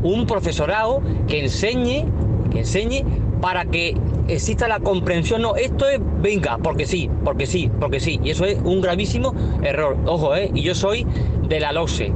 Un 0.03 0.25
profesorado 0.25 1.01
que 1.27 1.43
enseñe, 1.43 2.05
que 2.51 2.59
enseñe 2.59 3.03
para 3.43 3.65
que 3.65 3.93
exista 4.29 4.69
la 4.69 4.79
comprensión. 4.79 5.41
No, 5.41 5.57
esto 5.57 5.85
es, 5.89 5.99
venga, 6.21 6.57
porque 6.59 6.85
sí, 6.85 7.09
porque 7.25 7.45
sí, 7.45 7.69
porque 7.77 7.99
sí. 7.99 8.17
Y 8.23 8.29
eso 8.29 8.45
es 8.45 8.57
un 8.63 8.79
gravísimo 8.79 9.35
error. 9.61 9.97
Ojo, 10.05 10.33
¿eh? 10.33 10.49
Y 10.53 10.61
yo 10.61 10.73
soy 10.73 11.05
de 11.49 11.59
la 11.59 11.73
LOSE. 11.73 12.13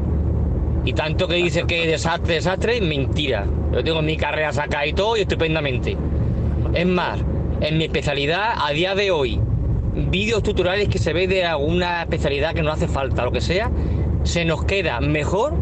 Y 0.85 0.93
tanto 0.93 1.27
que 1.27 1.35
dice 1.35 1.65
que 1.67 1.85
desastre, 1.85 2.35
desastre, 2.35 2.79
mentira. 2.79 3.45
Yo 3.73 3.83
tengo 3.83 4.01
mi 4.01 4.15
carrera 4.15 4.53
sacada 4.53 4.87
y 4.87 4.93
todo 4.93 5.17
y 5.17 5.21
estupendamente. 5.21 5.97
Es 6.73 6.87
más, 6.87 7.19
en 7.59 7.77
mi 7.77 7.83
especialidad 7.83 8.53
a 8.65 8.71
día 8.71 8.95
de 8.95 9.11
hoy, 9.11 9.37
vídeos 10.09 10.41
tutoriales 10.43 10.87
que 10.87 10.97
se 10.97 11.11
ve 11.11 11.27
de 11.27 11.43
alguna 11.43 12.03
especialidad 12.03 12.53
que 12.53 12.63
no 12.63 12.71
hace 12.71 12.87
falta, 12.87 13.25
lo 13.25 13.33
que 13.33 13.41
sea, 13.41 13.69
se 14.23 14.45
nos 14.45 14.63
queda 14.63 15.01
mejor 15.01 15.55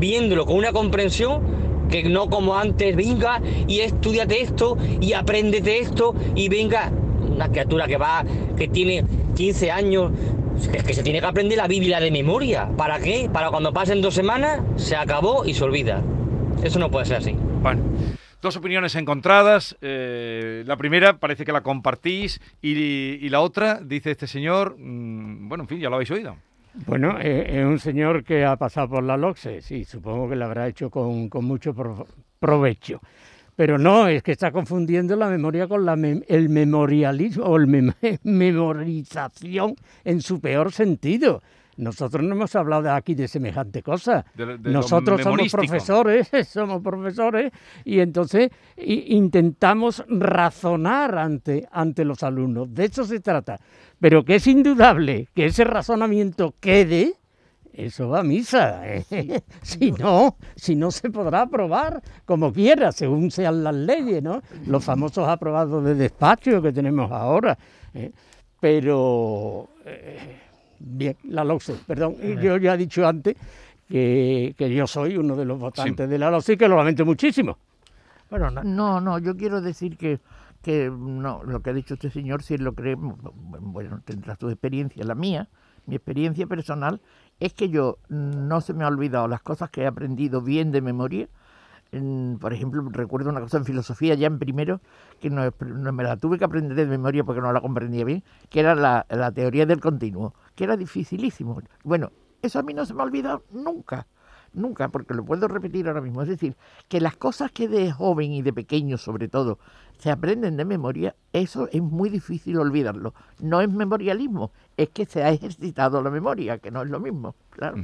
viéndolo 0.00 0.44
con 0.44 0.56
una 0.56 0.72
comprensión 0.72 1.55
que 1.88 2.04
no 2.04 2.28
como 2.28 2.56
antes, 2.56 2.94
venga 2.96 3.40
y 3.66 3.80
estudiate 3.80 4.42
esto 4.42 4.76
y 5.00 5.12
apréndete 5.12 5.78
esto 5.78 6.14
y 6.34 6.48
venga 6.48 6.90
una 7.36 7.48
criatura 7.48 7.86
que 7.86 7.96
va, 7.96 8.24
que 8.56 8.68
tiene 8.68 9.04
15 9.36 9.70
años, 9.70 10.12
Es 10.72 10.82
que 10.82 10.94
se 10.94 11.02
tiene 11.02 11.20
que 11.20 11.26
aprender 11.26 11.58
la 11.58 11.68
Biblia 11.68 12.00
de 12.00 12.10
memoria. 12.10 12.68
¿Para 12.76 12.98
qué? 12.98 13.28
Para 13.30 13.50
cuando 13.50 13.72
pasen 13.72 14.00
dos 14.00 14.14
semanas, 14.14 14.62
se 14.76 14.96
acabó 14.96 15.44
y 15.44 15.52
se 15.52 15.64
olvida. 15.64 16.02
Eso 16.62 16.78
no 16.78 16.90
puede 16.90 17.04
ser 17.04 17.16
así. 17.18 17.36
Bueno, 17.62 17.82
dos 18.40 18.56
opiniones 18.56 18.94
encontradas. 18.94 19.76
Eh, 19.82 20.64
la 20.66 20.76
primera 20.76 21.18
parece 21.18 21.44
que 21.44 21.52
la 21.52 21.62
compartís 21.62 22.40
y, 22.62 23.28
la 23.28 23.40
otra, 23.40 23.80
dice 23.82 24.12
este 24.12 24.26
señor, 24.26 24.76
mm, 24.78 25.48
bueno, 25.48 25.64
en 25.64 25.68
fin, 25.68 25.80
ya 25.80 25.90
lo 25.90 25.96
habéis 25.96 26.10
oído. 26.10 26.36
Bueno, 26.84 27.18
eh, 27.20 27.60
es 27.60 27.64
un 27.64 27.78
señor 27.78 28.22
que 28.22 28.44
ha 28.44 28.56
pasado 28.56 28.88
por 28.90 29.02
la 29.02 29.16
LOCSE, 29.16 29.62
sí, 29.62 29.84
supongo 29.84 30.28
que 30.28 30.36
lo 30.36 30.44
habrá 30.44 30.68
hecho 30.68 30.90
con, 30.90 31.28
con 31.30 31.44
mucho 31.44 31.72
pro- 31.74 32.06
provecho. 32.38 33.00
Pero 33.56 33.78
no, 33.78 34.08
es 34.08 34.22
que 34.22 34.32
está 34.32 34.50
confundiendo 34.52 35.16
la 35.16 35.28
memoria 35.30 35.66
con 35.66 35.86
la 35.86 35.96
mem- 35.96 36.22
el 36.28 36.50
memorialismo 36.50 37.44
o 37.46 37.58
mem- 37.58 37.94
memorización 38.24 39.74
en 40.04 40.20
su 40.20 40.40
peor 40.40 40.70
sentido. 40.72 41.42
Nosotros 41.76 42.24
no 42.24 42.34
hemos 42.34 42.54
hablado 42.56 42.90
aquí 42.90 43.14
de 43.14 43.28
semejante 43.28 43.82
cosa. 43.82 44.24
De- 44.34 44.46
de 44.58 44.70
lo 44.70 44.70
Nosotros 44.80 45.20
somos 45.22 45.52
profesores, 45.52 46.30
somos 46.48 46.82
profesores 46.82 47.52
y 47.84 48.00
entonces 48.00 48.50
intentamos 48.76 50.04
razonar 50.08 51.18
ante, 51.18 51.68
ante 51.70 52.04
los 52.04 52.22
alumnos. 52.22 52.72
De 52.74 52.86
eso 52.86 53.04
se 53.04 53.20
trata. 53.20 53.58
Pero 54.00 54.24
que 54.24 54.36
es 54.36 54.46
indudable 54.46 55.28
que 55.34 55.46
ese 55.46 55.64
razonamiento 55.64 56.54
quede, 56.60 57.14
eso 57.72 58.08
va 58.08 58.20
a 58.20 58.22
misa. 58.22 58.80
¿eh? 58.86 59.42
si 59.62 59.92
no, 59.92 60.36
si 60.54 60.76
no 60.76 60.90
se 60.90 61.10
podrá 61.10 61.42
aprobar 61.42 62.02
como 62.24 62.52
quiera, 62.52 62.92
según 62.92 63.30
sean 63.30 63.62
las 63.62 63.74
leyes, 63.74 64.22
¿no? 64.22 64.40
Los 64.66 64.84
famosos 64.84 65.28
aprobados 65.28 65.84
de 65.84 65.94
despacho 65.94 66.62
que 66.62 66.72
tenemos 66.72 67.10
ahora. 67.12 67.56
¿eh? 67.94 68.10
Pero 68.60 69.68
eh, 69.84 70.40
bien, 70.78 71.16
la 71.24 71.44
LOCSE, 71.44 71.74
perdón, 71.86 72.16
yo 72.42 72.56
ya 72.56 72.74
he 72.74 72.76
dicho 72.78 73.06
antes 73.06 73.36
que, 73.88 74.54
que 74.56 74.74
yo 74.74 74.86
soy 74.86 75.16
uno 75.16 75.36
de 75.36 75.44
los 75.44 75.58
votantes 75.58 76.08
de 76.08 76.18
la 76.18 76.30
LOCSE 76.30 76.54
y 76.54 76.56
que 76.56 76.68
lo 76.68 76.76
lamento 76.76 77.04
muchísimo. 77.04 77.58
Bueno, 78.30 78.50
na- 78.50 78.62
No, 78.64 79.00
no, 79.00 79.18
yo 79.18 79.36
quiero 79.36 79.60
decir 79.60 79.96
que, 79.96 80.18
que 80.62 80.90
no, 80.90 81.42
lo 81.44 81.60
que 81.62 81.70
ha 81.70 81.72
dicho 81.72 81.94
este 81.94 82.10
señor, 82.10 82.42
si 82.42 82.54
él 82.54 82.64
lo 82.64 82.74
cree, 82.74 82.96
bueno, 82.96 84.00
tendrá 84.04 84.36
su 84.36 84.48
experiencia, 84.50 85.04
la 85.04 85.14
mía, 85.14 85.48
mi 85.86 85.94
experiencia 85.96 86.46
personal, 86.46 87.00
es 87.38 87.52
que 87.54 87.68
yo 87.68 87.98
no 88.08 88.60
se 88.60 88.74
me 88.74 88.82
ha 88.84 88.88
olvidado 88.88 89.28
las 89.28 89.42
cosas 89.42 89.70
que 89.70 89.82
he 89.82 89.86
aprendido 89.86 90.42
bien 90.42 90.72
de 90.72 90.80
memoria. 90.80 91.28
En- 91.92 92.38
por 92.40 92.52
ejemplo, 92.52 92.82
recuerdo 92.90 93.30
una 93.30 93.40
cosa 93.40 93.58
en 93.58 93.64
filosofía 93.64 94.14
ya 94.14 94.26
en 94.26 94.40
primero, 94.40 94.80
que 95.20 95.30
no, 95.30 95.42
no 95.64 95.92
me 95.92 96.02
la 96.02 96.16
tuve 96.16 96.36
que 96.36 96.44
aprender 96.44 96.76
de 96.76 96.86
memoria 96.86 97.22
porque 97.22 97.40
no 97.40 97.52
la 97.52 97.60
comprendía 97.60 98.04
bien, 98.04 98.24
que 98.50 98.58
era 98.58 98.74
la, 98.74 99.06
la 99.08 99.30
teoría 99.30 99.66
del 99.66 99.78
continuo, 99.80 100.34
que 100.56 100.64
era 100.64 100.76
dificilísimo. 100.76 101.62
Bueno, 101.84 102.10
eso 102.42 102.58
a 102.58 102.62
mí 102.62 102.74
no 102.74 102.84
se 102.84 102.94
me 102.94 103.02
ha 103.02 103.04
olvidado 103.04 103.44
nunca, 103.52 104.08
nunca, 104.52 104.88
porque 104.88 105.14
lo 105.14 105.24
puedo 105.24 105.46
repetir 105.46 105.86
ahora 105.86 106.00
mismo. 106.00 106.22
Es 106.22 106.28
decir, 106.28 106.56
que 106.88 107.00
las 107.00 107.16
cosas 107.16 107.52
que 107.52 107.68
de 107.68 107.92
joven 107.92 108.32
y 108.32 108.42
de 108.42 108.52
pequeño 108.52 108.98
sobre 108.98 109.28
todo 109.28 109.58
se 109.98 110.10
aprenden 110.10 110.56
de 110.56 110.64
memoria, 110.64 111.14
eso 111.32 111.68
es 111.70 111.82
muy 111.82 112.08
difícil 112.10 112.58
olvidarlo. 112.58 113.14
No 113.38 113.60
es 113.60 113.70
memorialismo, 113.70 114.50
es 114.76 114.88
que 114.88 115.06
se 115.06 115.22
ha 115.22 115.30
ejercitado 115.30 116.02
la 116.02 116.10
memoria, 116.10 116.58
que 116.58 116.70
no 116.70 116.82
es 116.82 116.90
lo 116.90 116.98
mismo, 116.98 117.36
claro. 117.50 117.76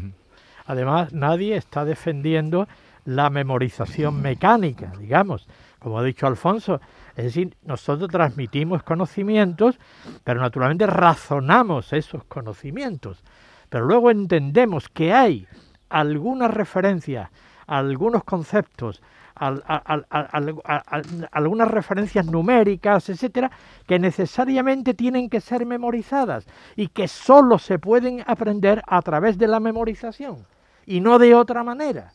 Además, 0.66 1.12
nadie 1.12 1.56
está 1.56 1.84
defendiendo 1.84 2.68
la 3.04 3.30
memorización 3.30 4.22
mecánica, 4.22 4.92
digamos, 4.98 5.48
como 5.78 5.98
ha 5.98 6.04
dicho 6.04 6.26
Alfonso. 6.26 6.80
Es 7.16 7.24
decir, 7.24 7.56
nosotros 7.62 8.08
transmitimos 8.10 8.82
conocimientos, 8.82 9.78
pero 10.24 10.40
naturalmente 10.40 10.86
razonamos 10.86 11.92
esos 11.92 12.24
conocimientos. 12.24 13.22
Pero 13.68 13.84
luego 13.86 14.10
entendemos 14.10 14.88
que 14.88 15.12
hay 15.12 15.46
algunas 15.88 16.50
referencias, 16.50 17.30
algunos 17.66 18.24
conceptos, 18.24 19.02
al- 19.34 19.62
al- 19.66 19.82
al- 19.84 20.06
al- 20.10 20.54
al- 20.64 20.82
al- 20.86 21.28
algunas 21.32 21.68
referencias 21.70 22.26
numéricas, 22.26 23.08
etcétera, 23.08 23.50
que 23.86 23.98
necesariamente 23.98 24.94
tienen 24.94 25.28
que 25.28 25.40
ser 25.40 25.64
memorizadas 25.66 26.46
y 26.76 26.88
que 26.88 27.08
sólo 27.08 27.58
se 27.58 27.78
pueden 27.78 28.22
aprender 28.26 28.82
a 28.86 29.00
través 29.02 29.38
de 29.38 29.48
la 29.48 29.58
memorización 29.60 30.38
y 30.86 31.00
no 31.00 31.18
de 31.18 31.34
otra 31.34 31.62
manera. 31.64 32.12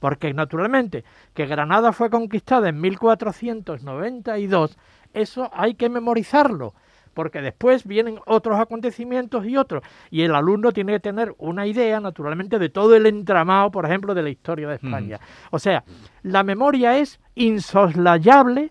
Porque 0.00 0.32
naturalmente 0.32 1.04
que 1.34 1.46
Granada 1.46 1.92
fue 1.92 2.10
conquistada 2.10 2.68
en 2.68 2.80
1492, 2.80 4.78
eso 5.12 5.50
hay 5.52 5.74
que 5.74 5.88
memorizarlo, 5.88 6.74
porque 7.14 7.40
después 7.40 7.86
vienen 7.86 8.20
otros 8.26 8.60
acontecimientos 8.60 9.44
y 9.46 9.56
otros, 9.56 9.82
y 10.10 10.22
el 10.22 10.34
alumno 10.34 10.72
tiene 10.72 10.92
que 10.92 11.00
tener 11.00 11.34
una 11.38 11.66
idea, 11.66 12.00
naturalmente, 12.00 12.58
de 12.58 12.68
todo 12.68 12.94
el 12.94 13.06
entramado, 13.06 13.70
por 13.70 13.86
ejemplo, 13.86 14.14
de 14.14 14.22
la 14.22 14.30
historia 14.30 14.68
de 14.68 14.76
España. 14.76 15.18
O 15.50 15.58
sea, 15.58 15.84
la 16.22 16.42
memoria 16.42 16.98
es 16.98 17.20
insoslayable 17.34 18.70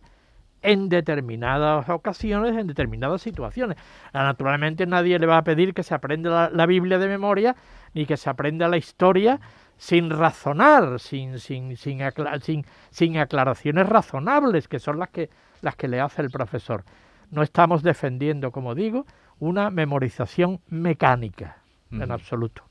en 0.61 0.89
determinadas 0.89 1.87
ocasiones, 1.89 2.57
en 2.57 2.67
determinadas 2.67 3.21
situaciones. 3.21 3.77
Ah, 4.11 4.23
Naturalmente 4.23 4.85
nadie 4.85 5.19
le 5.19 5.27
va 5.27 5.37
a 5.37 5.43
pedir 5.43 5.73
que 5.73 5.83
se 5.83 5.93
aprenda 5.93 6.29
la, 6.29 6.49
la 6.49 6.65
Biblia 6.65 6.97
de 6.97 7.07
memoria, 7.07 7.55
ni 7.93 8.05
que 8.05 8.17
se 8.17 8.29
aprenda 8.29 8.67
la 8.67 8.77
historia 8.77 9.39
sin 9.77 10.09
razonar, 10.09 10.99
sin, 10.99 11.39
sin, 11.39 11.77
sin, 11.77 11.99
acla- 12.01 12.39
sin, 12.41 12.65
sin 12.89 13.17
aclaraciones 13.17 13.87
razonables, 13.87 14.67
que 14.67 14.79
son 14.79 14.99
las 14.99 15.09
que, 15.09 15.29
las 15.61 15.75
que 15.75 15.87
le 15.87 15.99
hace 15.99 16.21
el 16.21 16.29
profesor. 16.29 16.83
No 17.31 17.43
estamos 17.43 17.83
defendiendo, 17.83 18.51
como 18.51 18.73
digo, 18.75 19.05
una 19.39 19.69
memorización 19.69 20.59
mecánica, 20.69 21.57
en 21.91 22.11
absoluto. 22.11 22.63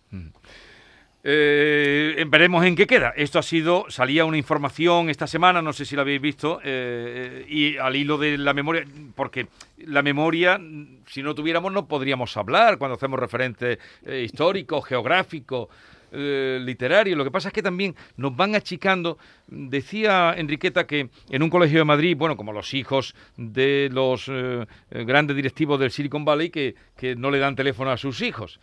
Eh, 1.28 2.24
veremos 2.28 2.64
en 2.64 2.76
qué 2.76 2.86
queda. 2.86 3.12
Esto 3.16 3.40
ha 3.40 3.42
sido, 3.42 3.86
salía 3.88 4.24
una 4.24 4.36
información 4.36 5.10
esta 5.10 5.26
semana, 5.26 5.60
no 5.60 5.72
sé 5.72 5.84
si 5.84 5.96
la 5.96 6.02
habéis 6.02 6.20
visto, 6.20 6.60
eh, 6.62 7.44
y 7.48 7.76
al 7.78 7.96
hilo 7.96 8.16
de 8.16 8.38
la 8.38 8.54
memoria, 8.54 8.84
porque 9.16 9.48
la 9.78 10.02
memoria, 10.02 10.60
si 11.06 11.22
no 11.22 11.34
tuviéramos, 11.34 11.72
no 11.72 11.86
podríamos 11.88 12.36
hablar 12.36 12.78
cuando 12.78 12.94
hacemos 12.94 13.18
referentes 13.18 13.78
eh, 14.04 14.22
históricos, 14.24 14.84
geográficos, 14.84 15.68
eh, 16.12 16.58
literarios. 16.62 17.16
Lo 17.16 17.24
que 17.24 17.30
pasa 17.30 17.48
es 17.48 17.54
que 17.54 17.62
también 17.62 17.94
nos 18.16 18.36
van 18.36 18.54
achicando. 18.54 19.18
Decía 19.46 20.34
Enriqueta 20.36 20.86
que 20.86 21.10
en 21.30 21.42
un 21.42 21.50
colegio 21.50 21.78
de 21.78 21.84
Madrid, 21.84 22.16
bueno, 22.16 22.36
como 22.36 22.52
los 22.52 22.74
hijos 22.74 23.14
de 23.36 23.88
los 23.92 24.28
eh, 24.28 24.66
eh, 24.90 25.04
grandes 25.04 25.36
directivos 25.36 25.78
del 25.80 25.90
Silicon 25.90 26.24
Valley, 26.24 26.50
que, 26.50 26.74
que 26.96 27.16
no 27.16 27.30
le 27.30 27.38
dan 27.38 27.56
teléfono 27.56 27.90
a 27.90 27.96
sus 27.96 28.20
hijos. 28.22 28.60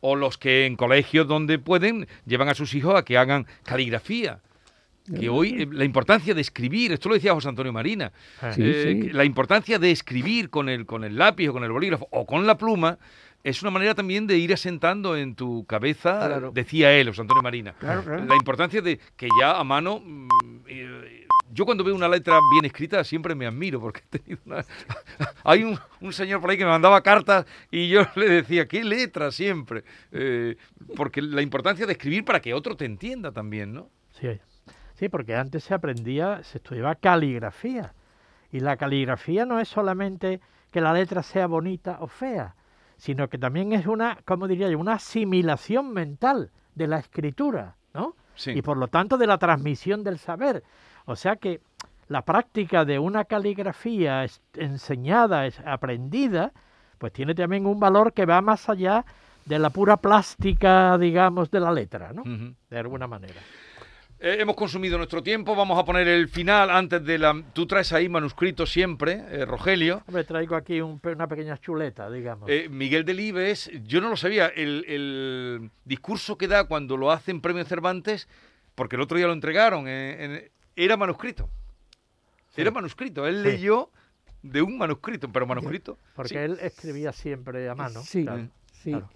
O 0.00 0.16
los 0.16 0.38
que 0.38 0.64
en 0.64 0.74
colegios 0.76 1.28
donde 1.28 1.58
pueden 1.58 2.08
llevan 2.24 2.48
a 2.48 2.54
sus 2.54 2.74
hijos 2.74 2.94
a 2.94 3.04
que 3.04 3.18
hagan 3.18 3.46
caligrafía. 3.62 4.40
Que 5.18 5.28
hoy 5.28 5.62
eh, 5.62 5.68
la 5.70 5.84
importancia 5.84 6.32
de 6.34 6.40
escribir, 6.40 6.92
esto 6.92 7.08
lo 7.10 7.14
decía 7.16 7.34
José 7.34 7.48
Antonio 7.48 7.72
Marina, 7.72 8.10
Sí, 8.54 8.62
eh, 8.62 9.00
sí. 9.02 9.10
la 9.10 9.24
importancia 9.24 9.78
de 9.78 9.90
escribir 9.90 10.48
con 10.48 10.68
el, 10.70 10.86
con 10.86 11.04
el 11.04 11.18
lápiz 11.18 11.48
o 11.48 11.52
con 11.52 11.62
el 11.64 11.70
bolígrafo 11.72 12.08
o 12.10 12.24
con 12.24 12.46
la 12.46 12.56
pluma 12.56 12.98
es 13.42 13.60
una 13.60 13.70
manera 13.70 13.94
también 13.94 14.26
de 14.26 14.38
ir 14.38 14.54
asentando 14.54 15.14
en 15.18 15.34
tu 15.34 15.66
cabeza, 15.66 16.26
Claro. 16.26 16.50
decía 16.54 16.90
él, 16.94 17.08
José 17.08 17.20
Antonio 17.20 17.42
Marina, 17.42 17.74
Claro, 17.78 18.02
claro. 18.02 18.24
la 18.24 18.34
importancia 18.36 18.80
de 18.80 18.98
que 19.16 19.28
ya 19.38 19.58
a 19.58 19.64
mano... 19.64 20.00
mm, 20.02 20.28
eh, 20.68 21.26
yo 21.52 21.66
cuando 21.66 21.84
veo 21.84 21.94
una 21.94 22.08
letra 22.08 22.40
bien 22.52 22.64
escrita 22.64 23.04
siempre 23.04 23.34
me 23.36 23.46
admiro 23.46 23.78
porque 23.80 24.00
he 24.10 24.18
tenido 24.18 24.40
una... 24.46 24.64
Hay 25.44 25.62
un, 25.62 25.78
un 26.00 26.12
señor 26.14 26.40
por 26.40 26.50
ahí 26.50 26.56
que 26.56 26.64
me 26.64 26.70
mandaba 26.70 27.02
cartas 27.02 27.44
y 27.70 27.88
yo 27.90 28.06
le 28.16 28.28
decía, 28.28 28.66
qué 28.66 28.82
letra 28.82 29.30
siempre. 29.30 29.84
Eh, 30.10 30.56
porque 30.96 31.20
la 31.22 31.42
importancia 31.42 31.84
de 31.86 31.92
escribir 31.92 32.24
para 32.24 32.40
que 32.40 32.54
otro 32.54 32.74
te 32.76 32.86
entienda 32.86 33.30
también, 33.30 33.72
¿no? 33.74 33.90
Sí, 34.18 34.28
sí, 34.94 35.08
porque 35.08 35.36
antes 35.36 35.64
se 35.64 35.74
aprendía, 35.74 36.42
se 36.42 36.58
estudiaba 36.58 36.94
caligrafía. 36.94 37.94
Y 38.50 38.60
la 38.60 38.76
caligrafía 38.76 39.44
no 39.46 39.58
es 39.60 39.68
solamente 39.68 40.40
que 40.70 40.80
la 40.80 40.92
letra 40.92 41.22
sea 41.22 41.46
bonita 41.46 41.98
o 42.00 42.06
fea, 42.06 42.54
sino 42.96 43.28
que 43.28 43.38
también 43.38 43.72
es 43.72 43.86
una, 43.86 44.18
como 44.24 44.46
diría 44.48 44.68
yo, 44.70 44.78
una 44.78 44.94
asimilación 44.94 45.92
mental 45.92 46.50
de 46.74 46.86
la 46.86 46.98
escritura, 46.98 47.76
¿no? 47.92 48.14
Sí. 48.34 48.50
Y 48.52 48.62
por 48.62 48.76
lo 48.76 48.88
tanto 48.88 49.16
de 49.18 49.26
la 49.26 49.38
transmisión 49.38 50.02
del 50.02 50.18
saber. 50.18 50.62
O 51.04 51.14
sea 51.16 51.36
que 51.36 51.60
la 52.08 52.22
práctica 52.24 52.84
de 52.84 52.98
una 52.98 53.24
caligrafía 53.24 54.24
es- 54.24 54.40
enseñada, 54.54 55.46
es 55.46 55.60
aprendida, 55.64 56.52
pues 56.98 57.12
tiene 57.12 57.34
también 57.34 57.66
un 57.66 57.78
valor 57.80 58.12
que 58.12 58.26
va 58.26 58.40
más 58.40 58.68
allá 58.68 59.04
de 59.44 59.58
la 59.58 59.70
pura 59.70 59.96
plástica, 59.98 60.96
digamos, 60.98 61.50
de 61.50 61.60
la 61.60 61.72
letra, 61.72 62.12
¿no? 62.12 62.22
De 62.70 62.78
alguna 62.78 63.06
manera. 63.06 63.40
Eh, 64.26 64.38
hemos 64.40 64.56
consumido 64.56 64.96
nuestro 64.96 65.22
tiempo, 65.22 65.54
vamos 65.54 65.78
a 65.78 65.84
poner 65.84 66.08
el 66.08 66.28
final 66.28 66.70
antes 66.70 67.04
de 67.04 67.18
la... 67.18 67.42
Tú 67.52 67.66
traes 67.66 67.92
ahí 67.92 68.08
manuscrito 68.08 68.64
siempre, 68.64 69.22
eh, 69.28 69.44
Rogelio. 69.44 70.02
Hombre, 70.06 70.24
traigo 70.24 70.56
aquí 70.56 70.80
un 70.80 70.98
una 71.04 71.28
pequeña 71.28 71.58
chuleta, 71.58 72.10
digamos. 72.10 72.48
Eh, 72.48 72.68
Miguel 72.70 73.04
Delibes, 73.04 73.70
yo 73.84 74.00
no 74.00 74.08
lo 74.08 74.16
sabía, 74.16 74.46
el, 74.46 74.82
el 74.88 75.70
discurso 75.84 76.38
que 76.38 76.48
da 76.48 76.64
cuando 76.64 76.96
lo 76.96 77.10
hace 77.12 77.32
en 77.32 77.42
Premio 77.42 77.66
Cervantes, 77.66 78.26
porque 78.74 78.96
el 78.96 79.02
otro 79.02 79.18
día 79.18 79.26
lo 79.26 79.34
entregaron, 79.34 79.86
eh, 79.88 80.24
en- 80.24 80.50
era 80.74 80.96
manuscrito. 80.96 81.50
Era 82.56 82.70
manuscrito, 82.70 83.26
él 83.26 83.42
Sí. 83.42 83.50
leyó 83.50 83.90
de 84.42 84.62
un 84.62 84.78
manuscrito, 84.78 85.30
pero 85.30 85.46
manuscrito. 85.46 85.98
Porque 86.16 86.30
sí. 86.30 86.36
él 86.36 86.58
escribía 86.62 87.12
siempre 87.12 87.68
a 87.68 87.74
mano. 87.74 88.00
Sí, 88.00 88.22
claro. 88.22 88.48
Sí. 88.72 88.90
Claro. 88.90 89.10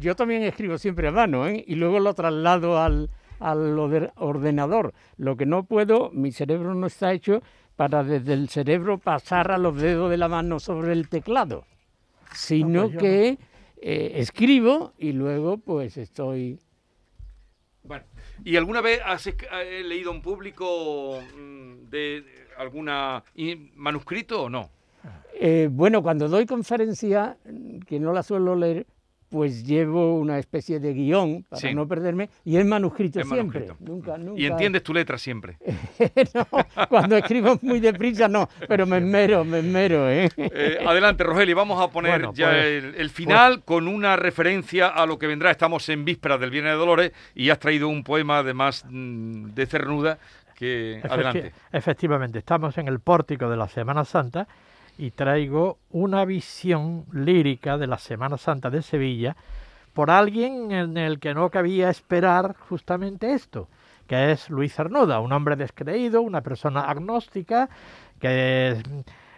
Yo 0.00 0.16
también 0.16 0.44
escribo 0.44 0.78
siempre 0.78 1.08
a 1.08 1.12
mano, 1.12 1.46
¿eh? 1.46 1.62
Y 1.66 1.74
luego 1.74 2.00
lo 2.00 2.14
traslado 2.14 2.80
al, 2.82 3.10
al 3.40 3.78
orde- 3.78 4.12
ordenador. 4.16 4.94
Lo 5.16 5.36
que 5.36 5.46
no 5.46 5.64
puedo, 5.64 6.10
mi 6.12 6.30
cerebro 6.30 6.74
no 6.74 6.86
está 6.86 7.12
hecho 7.12 7.42
para 7.76 8.04
desde 8.04 8.34
el 8.34 8.48
cerebro 8.48 8.98
pasar 8.98 9.50
a 9.50 9.58
los 9.58 9.76
dedos 9.76 10.10
de 10.10 10.18
la 10.18 10.28
mano 10.28 10.60
sobre 10.60 10.92
el 10.92 11.08
teclado, 11.08 11.64
sino 12.32 12.88
no. 12.88 12.98
que 12.98 13.38
eh, 13.80 14.12
escribo 14.16 14.92
y 14.98 15.12
luego 15.12 15.58
pues 15.58 15.96
estoy... 15.96 16.58
Bueno, 17.82 18.04
¿y 18.44 18.56
alguna 18.56 18.82
vez 18.82 19.00
has 19.04 19.26
eh, 19.26 19.82
leído 19.84 20.12
en 20.12 20.20
público 20.20 21.18
mm, 21.34 21.88
de 21.90 22.20
de 22.20 22.24
alguna 22.58 23.24
manuscrito 23.74 24.42
o 24.42 24.50
no? 24.50 24.70
Eh, 25.34 25.68
bueno, 25.70 26.02
cuando 26.02 26.28
doy 26.28 26.44
conferencia, 26.44 27.38
que 27.86 27.98
no 27.98 28.12
la 28.12 28.22
suelo 28.22 28.54
leer, 28.54 28.86
pues 29.30 29.64
llevo 29.64 30.18
una 30.18 30.38
especie 30.38 30.80
de 30.80 30.92
guion 30.92 31.44
para 31.48 31.60
Sí. 31.60 31.72
no 31.74 31.86
perderme 31.86 32.28
y 32.44 32.56
es 32.56 32.66
manuscrito 32.66 33.20
Es 33.20 33.28
siempre. 33.28 33.60
manuscrito. 33.60 33.90
Nunca, 33.90 34.18
nunca. 34.18 34.40
Y 34.40 34.46
entiendes 34.46 34.82
tu 34.82 34.92
letra 34.92 35.16
siempre. 35.18 35.56
no, 36.34 36.46
cuando 36.88 37.16
escribo 37.16 37.58
muy 37.62 37.80
deprisa 37.80 38.28
no, 38.28 38.48
pero 38.68 38.86
me 38.86 38.98
esmero, 38.98 39.44
me 39.44 39.60
esmero, 39.60 40.10
¿eh? 40.10 40.28
Eh, 40.36 40.78
adelante, 40.84 41.22
Rogelio, 41.24 41.54
vamos 41.56 41.80
a 41.80 41.88
poner 41.90 42.10
Bueno, 42.12 42.32
ya 42.34 42.50
pues- 42.50 42.64
el, 42.84 42.94
el 42.96 43.10
final 43.10 43.62
con 43.62 43.86
una 43.88 44.16
referencia 44.16 44.88
a 44.88 45.06
lo 45.06 45.18
que 45.18 45.26
vendrá. 45.28 45.50
Estamos 45.50 45.88
en 45.88 46.04
vísperas 46.04 46.40
del 46.40 46.50
Viernes 46.50 46.72
de 46.72 46.78
Dolores 46.78 47.12
y 47.34 47.50
has 47.50 47.58
traído 47.60 47.88
un 47.88 48.02
poema 48.02 48.38
además 48.38 48.84
mm, 48.90 49.50
de 49.54 49.66
cernuda 49.66 50.18
que... 50.56 51.00
Efecti- 51.02 51.10
Adelante. 51.12 51.52
Efectivamente, 51.72 52.38
estamos 52.40 52.76
en 52.78 52.88
el 52.88 53.00
pórtico 53.00 53.48
de 53.48 53.56
la 53.56 53.68
Semana 53.68 54.04
Santa 54.04 54.46
y 54.98 55.10
traigo 55.10 55.78
una 55.90 56.24
visión 56.24 57.04
lírica 57.12 57.78
de 57.78 57.86
la 57.86 57.98
Semana 57.98 58.36
Santa 58.36 58.70
de 58.70 58.82
Sevilla 58.82 59.36
por 59.92 60.10
alguien 60.10 60.70
en 60.72 60.96
el 60.96 61.18
que 61.18 61.34
no 61.34 61.50
cabía 61.50 61.90
esperar 61.90 62.54
justamente 62.68 63.32
esto, 63.32 63.68
que 64.06 64.32
es 64.32 64.50
Luis 64.50 64.74
Cernuda, 64.74 65.20
un 65.20 65.32
hombre 65.32 65.56
descreído, 65.56 66.22
una 66.22 66.42
persona 66.42 66.82
agnóstica, 66.82 67.68
que 68.20 68.82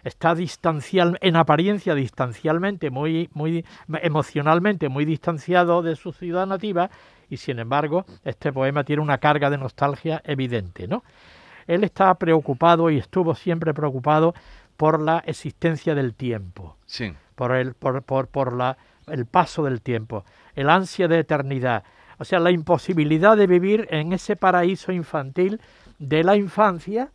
está 0.03 0.35
distancial, 0.35 1.17
en 1.21 1.35
apariencia 1.35 1.95
distancialmente, 1.95 2.89
muy, 2.89 3.29
muy 3.33 3.65
emocionalmente 4.01 4.89
muy 4.89 5.05
distanciado 5.05 5.81
de 5.81 5.95
su 5.95 6.11
ciudad 6.11 6.45
nativa, 6.45 6.89
y 7.29 7.37
sin 7.37 7.59
embargo, 7.59 8.05
este 8.23 8.51
poema 8.51 8.83
tiene 8.83 9.01
una 9.01 9.17
carga 9.17 9.49
de 9.49 9.57
nostalgia 9.57 10.21
evidente, 10.25 10.87
¿no? 10.87 11.03
Él 11.65 11.83
está 11.83 12.13
preocupado 12.15 12.89
y 12.89 12.97
estuvo 12.97 13.35
siempre 13.35 13.73
preocupado 13.73 14.33
por 14.77 15.01
la 15.01 15.19
existencia 15.25 15.95
del 15.95 16.13
tiempo, 16.13 16.77
Sí. 16.85 17.13
por 17.35 17.51
el, 17.55 17.73
por, 17.73 18.01
por, 18.03 18.27
por 18.27 18.53
la, 18.53 18.77
el 19.07 19.25
paso 19.25 19.63
del 19.63 19.81
tiempo, 19.81 20.25
el 20.55 20.69
ansia 20.69 21.07
de 21.07 21.19
eternidad, 21.19 21.83
o 22.19 22.25
sea, 22.25 22.39
la 22.39 22.51
imposibilidad 22.51 23.35
de 23.35 23.47
vivir 23.47 23.87
en 23.91 24.13
ese 24.13 24.35
paraíso 24.35 24.91
infantil 24.91 25.59
de 25.99 26.23
la 26.23 26.35
infancia 26.35 27.09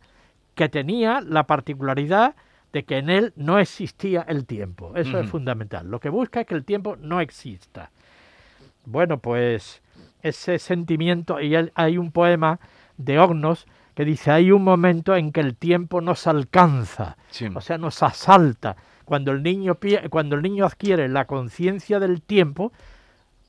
que 0.55 0.69
tenía 0.69 1.21
la 1.21 1.47
particularidad 1.47 2.35
de 2.73 2.83
que 2.83 2.97
en 2.97 3.09
él 3.09 3.33
no 3.35 3.57
existía 3.59 4.23
el 4.27 4.45
tiempo. 4.45 4.91
Eso 4.95 5.19
es 5.19 5.29
fundamental. 5.29 5.89
Lo 5.89 5.99
que 5.99 6.09
busca 6.09 6.41
es 6.41 6.47
que 6.47 6.53
el 6.53 6.65
tiempo 6.65 6.95
no 6.97 7.21
exista. 7.21 7.89
Bueno, 8.85 9.17
pues 9.19 9.81
ese 10.21 10.59
sentimiento, 10.59 11.39
y 11.41 11.55
hay 11.73 11.97
un 11.97 12.11
poema 12.11 12.59
de 12.97 13.17
Ognos 13.19 13.65
que 13.99 14.05
dice, 14.05 14.31
hay 14.31 14.49
un 14.53 14.63
momento 14.63 15.13
en 15.17 15.33
que 15.33 15.41
el 15.41 15.57
tiempo 15.57 15.99
nos 15.99 16.25
alcanza, 16.25 17.17
Sí. 17.31 17.47
o 17.53 17.59
sea, 17.59 17.77
nos 17.77 18.01
asalta. 18.01 18.77
Cuando 19.03 19.33
el 19.33 19.43
niño, 19.43 19.77
cuando 20.09 20.37
el 20.37 20.41
niño 20.41 20.65
adquiere 20.65 21.09
la 21.09 21.25
conciencia 21.25 21.99
del 21.99 22.21
tiempo, 22.21 22.71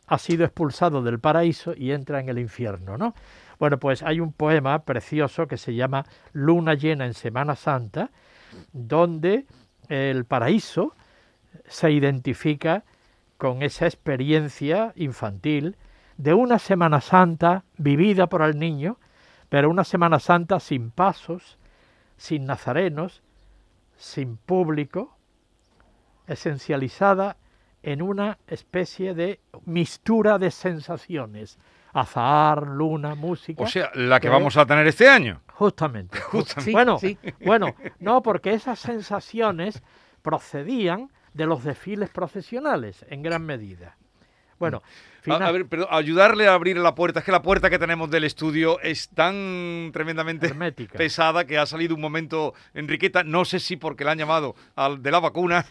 ha 0.08 0.18
sido 0.18 0.44
expulsado 0.44 1.02
del 1.04 1.20
paraíso 1.20 1.72
y 1.76 1.92
entra 1.92 2.18
en 2.18 2.28
el 2.28 2.40
infierno, 2.40 2.98
¿no? 2.98 3.14
Bueno, 3.60 3.78
pues 3.78 4.02
hay 4.02 4.18
un 4.18 4.32
poema 4.32 4.80
precioso 4.80 5.46
que 5.46 5.56
se 5.56 5.72
llama 5.76 6.04
Luna 6.32 6.74
llena 6.74 7.06
en 7.06 7.14
Semana 7.14 7.54
Santa, 7.54 8.10
donde 8.72 9.46
el 9.88 10.24
paraíso 10.24 10.96
se 11.68 11.92
identifica 11.92 12.82
con 13.36 13.62
esa 13.62 13.86
experiencia 13.86 14.92
infantil 14.96 15.76
de 16.16 16.34
una 16.34 16.58
Semana 16.58 17.00
Santa 17.00 17.62
vivida 17.76 18.26
por 18.26 18.42
el 18.42 18.58
niño, 18.58 18.98
pero 19.50 19.68
una 19.68 19.84
Semana 19.84 20.18
Santa 20.18 20.58
sin 20.60 20.90
pasos, 20.90 21.58
sin 22.16 22.46
nazarenos, 22.46 23.22
sin 23.96 24.38
público, 24.38 25.14
esencializada 26.26 27.36
en 27.82 28.02
una 28.02 28.38
especie 28.46 29.14
de 29.14 29.40
mistura 29.64 30.38
de 30.38 30.50
sensaciones, 30.50 31.58
azahar, 31.92 32.66
luna, 32.66 33.14
música. 33.14 33.64
O 33.64 33.66
sea, 33.66 33.90
la 33.94 34.20
que 34.20 34.28
que- 34.28 34.32
vamos 34.32 34.56
a 34.56 34.64
tener 34.66 34.86
este 34.86 35.08
año. 35.08 35.40
Justamente. 35.52 36.18
Justamente. 36.30 36.72
bueno, 36.72 36.98
sí. 36.98 37.18
bueno, 37.44 37.74
no, 37.98 38.22
porque 38.22 38.52
esas 38.52 38.78
sensaciones 38.78 39.82
procedían 40.22 41.10
de 41.34 41.46
los 41.46 41.64
desfiles 41.64 42.10
procesionales 42.10 43.04
en 43.08 43.22
gran 43.22 43.44
medida. 43.44 43.96
Bueno, 44.60 44.82
A, 44.84 45.22
fina- 45.22 45.46
a 45.46 45.50
ver, 45.52 45.66
perdón, 45.66 45.88
ayudarle 45.90 46.46
a 46.46 46.52
abrir 46.54 46.76
la 46.76 46.94
puerta. 46.94 47.18
Es 47.20 47.24
que 47.24 47.32
la 47.32 47.42
puerta 47.42 47.68
que 47.70 47.78
tenemos 47.78 48.10
del 48.10 48.24
estudio 48.24 48.78
es 48.80 49.08
tan 49.08 49.90
tremendamente 49.92 50.46
Hermética. 50.46 50.96
pesada 50.96 51.46
que 51.46 51.58
ha 51.58 51.66
salido 51.66 51.94
un 51.94 52.00
momento 52.00 52.54
Enriqueta. 52.74 53.24
No 53.24 53.44
sé 53.44 53.58
si 53.58 53.76
porque 53.76 54.04
la 54.04 54.12
han 54.12 54.18
llamado 54.18 54.54
al 54.76 55.02
de 55.02 55.10
la 55.10 55.18
vacuna 55.18 55.64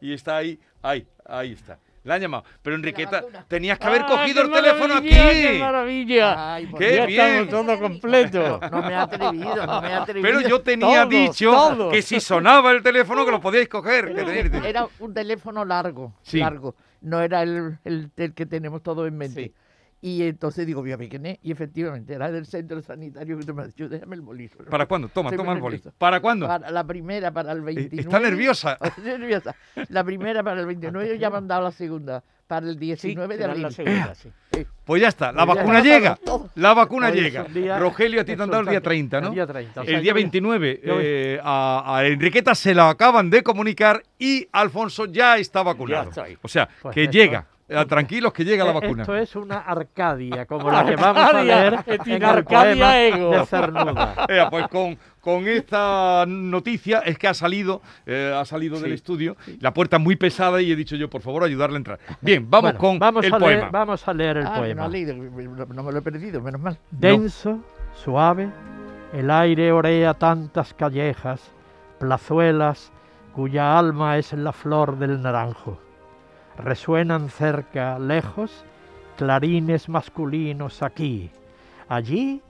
y 0.00 0.12
está 0.14 0.36
ahí. 0.38 0.58
Ahí, 0.82 1.06
ahí 1.26 1.52
está. 1.52 1.78
La 2.04 2.14
han 2.14 2.20
llamado. 2.20 2.44
Pero 2.62 2.74
Enriqueta, 2.74 3.24
tenías 3.46 3.78
que 3.78 3.86
haber 3.86 4.02
¡Ah, 4.02 4.06
cogido 4.06 4.42
el 4.42 4.50
teléfono 4.50 4.94
aquí. 4.94 5.08
¡Qué 5.10 5.58
maravilla! 5.60 6.54
Ay, 6.54 6.68
¡Qué 6.76 6.96
ya 6.96 7.06
bien! 7.06 7.20
estamos 7.44 7.48
todo 7.66 7.78
completo. 7.80 8.60
No 8.72 8.82
me 8.82 8.92
he 8.92 8.96
atrevido, 8.96 9.66
no 9.66 9.80
me 9.82 9.88
he 9.88 9.92
atrevido. 9.94 10.22
Pero 10.28 10.48
yo 10.48 10.60
tenía 10.62 11.02
Todos, 11.04 11.08
dicho 11.10 11.50
todos. 11.52 11.92
que 11.92 12.02
si 12.02 12.18
sonaba 12.20 12.72
el 12.72 12.82
teléfono 12.82 13.24
que 13.24 13.30
lo 13.30 13.40
podíais 13.40 13.68
coger. 13.68 14.12
que 14.14 14.68
Era 14.68 14.88
un 14.98 15.12
teléfono 15.14 15.64
largo, 15.64 16.14
Sí. 16.22 16.38
largo. 16.40 16.74
No 17.02 17.20
era 17.22 17.42
el, 17.42 17.78
el, 17.84 18.10
el 18.16 18.34
que 18.34 18.46
tenemos 18.46 18.82
todos 18.82 19.08
en 19.08 19.16
mente. 19.18 19.54
Y 20.04 20.24
entonces 20.24 20.66
digo, 20.66 20.80
voy 20.80 20.90
a 20.90 20.96
es. 20.96 21.38
Y 21.44 21.52
efectivamente, 21.52 22.12
era 22.12 22.28
del 22.32 22.44
centro 22.44 22.82
sanitario 22.82 23.38
que 23.38 23.44
tú 23.46 23.54
me 23.54 23.64
dicho, 23.68 23.88
déjame 23.88 24.16
el 24.16 24.22
bolígrafo. 24.22 24.68
¿Para 24.68 24.86
cuándo? 24.86 25.08
Toma, 25.08 25.28
Estoy 25.30 25.38
toma 25.38 25.52
el 25.52 25.62
nerviosa. 25.62 25.92
¿Para 25.96 26.18
cuándo? 26.20 26.48
Para 26.48 26.70
la 26.72 26.84
primera, 26.84 27.30
para 27.30 27.52
el 27.52 27.58
Eh, 27.58 27.62
29. 27.62 28.00
Está 28.00 28.18
nerviosa. 28.18 28.76
Estoy 28.82 29.04
nerviosa. 29.04 29.54
La 29.90 30.02
primera 30.02 30.42
para 30.42 30.60
el 30.60 30.66
29 30.66 31.18
ya 31.18 31.30
me 31.30 31.36
han 31.36 31.46
dado 31.46 31.62
la 31.62 31.70
segunda. 31.70 32.22
Para 32.48 32.66
el 32.66 32.74
Sí, 32.74 32.80
19 32.80 33.34
de 33.34 33.40
será 33.40 33.52
abril. 33.52 33.62
la 33.62 33.70
segunda, 33.70 34.14
sí. 34.16 34.28
Sí. 34.52 34.66
Pues 34.84 35.00
ya 35.00 35.08
está, 35.08 35.30
la 35.32 35.46
Pues 35.46 35.56
vacuna 35.58 35.80
llega. 35.80 36.18
La 36.56 36.74
vacuna 36.74 37.06
Hoy 37.06 37.20
llega. 37.20 37.44
día 37.44 37.78
Rogelio, 37.78 38.20
a 38.20 38.24
ti 38.24 38.34
te 38.36 38.42
han 38.42 38.50
dado 38.50 38.60
el 38.62 38.68
día 38.68 38.78
exultante. 38.78 39.08
30, 39.08 39.20
¿no? 39.22 39.28
El 39.28 39.34
día 39.34 39.46
30. 39.46 39.80
o 39.80 39.84
sea, 39.84 39.94
El 39.96 40.02
día 40.02 40.10
yo 40.10 40.14
voy- 40.14 40.22
29 40.24 40.80
yo 40.84 40.94
voy- 40.96 41.02
eh, 41.06 41.40
a, 41.42 41.84
a 41.96 42.06
Enriqueta 42.06 42.54
se 42.56 42.74
la 42.74 42.90
acaban 42.90 43.30
de 43.30 43.42
comunicar 43.44 44.02
y 44.18 44.46
Alfonso 44.52 45.06
ya 45.06 45.38
está 45.38 45.62
vacunado. 45.62 46.10
estoy. 46.10 46.36
O 46.42 46.48
sea, 46.48 46.68
Pues 46.82 46.92
que 46.94 47.04
esto- 47.04 47.12
llega. 47.12 47.46
Tranquilos 47.88 48.32
que 48.32 48.44
llega 48.44 48.64
la 48.64 48.70
Eh, 48.70 48.74
vacuna. 48.74 49.02
Esto 49.02 49.16
es 49.16 49.36
una 49.36 49.58
Arcadia, 49.58 50.46
como 50.46 50.70
la 50.70 50.84
que 50.86 50.96
vamos 50.96 51.22
a 51.34 51.42
leer 51.42 51.78
en 52.06 52.24
Arcadia 52.24 53.06
ego. 53.08 53.30
de 53.30 53.46
Cernuda. 53.46 54.14
Pues 54.50 54.68
con, 54.68 54.98
con 55.20 55.46
esta 55.48 56.24
noticia 56.26 56.98
es 57.00 57.16
que 57.18 57.28
ha 57.28 57.34
salido, 57.34 57.80
eh, 58.06 58.34
ha 58.36 58.44
salido 58.44 58.76
del 58.80 58.90
Sí. 58.90 58.94
estudio, 58.94 59.36
la 59.60 59.72
puerta 59.72 59.98
muy 59.98 60.16
pesada 60.16 60.60
y 60.60 60.70
he 60.72 60.76
dicho 60.76 60.96
yo, 60.96 61.08
por 61.08 61.22
favor, 61.22 61.44
ayudarle 61.44 61.76
a 61.76 61.78
entrar. 61.78 61.98
Bien, 62.20 62.46
vamos 62.50 62.72
Bueno, 62.72 62.78
con 62.78 62.98
vamos 62.98 63.24
el 63.24 63.32
a 63.34 63.38
poema. 63.38 63.60
Leer, 63.60 63.70
vamos 63.72 64.08
a 64.08 64.12
leer 64.14 64.36
el 64.38 64.46
Ah, 64.46 64.54
poema. 64.58 64.82
no, 64.82 64.88
leído, 64.88 65.14
no 65.14 65.82
me 65.82 65.92
lo 65.92 65.98
he 65.98 66.02
perdido, 66.02 66.40
menos 66.42 66.60
mal. 66.60 66.78
Denso, 66.90 67.58
suave, 67.94 68.50
el 69.12 69.30
aire 69.30 69.72
orea 69.72 70.14
tantas 70.14 70.74
callejas, 70.74 71.52
plazuelas, 71.98 72.92
cuya 73.32 73.78
alma 73.78 74.18
es 74.18 74.32
la 74.32 74.52
flor 74.52 74.98
del 74.98 75.22
naranjo. 75.22 75.78
Resuenan 76.58 77.30
cerca, 77.30 77.98
lejos, 77.98 78.64
clarines 79.16 79.88
masculinos 79.88 80.82
aquí, 80.82 81.30
allí 81.88 82.42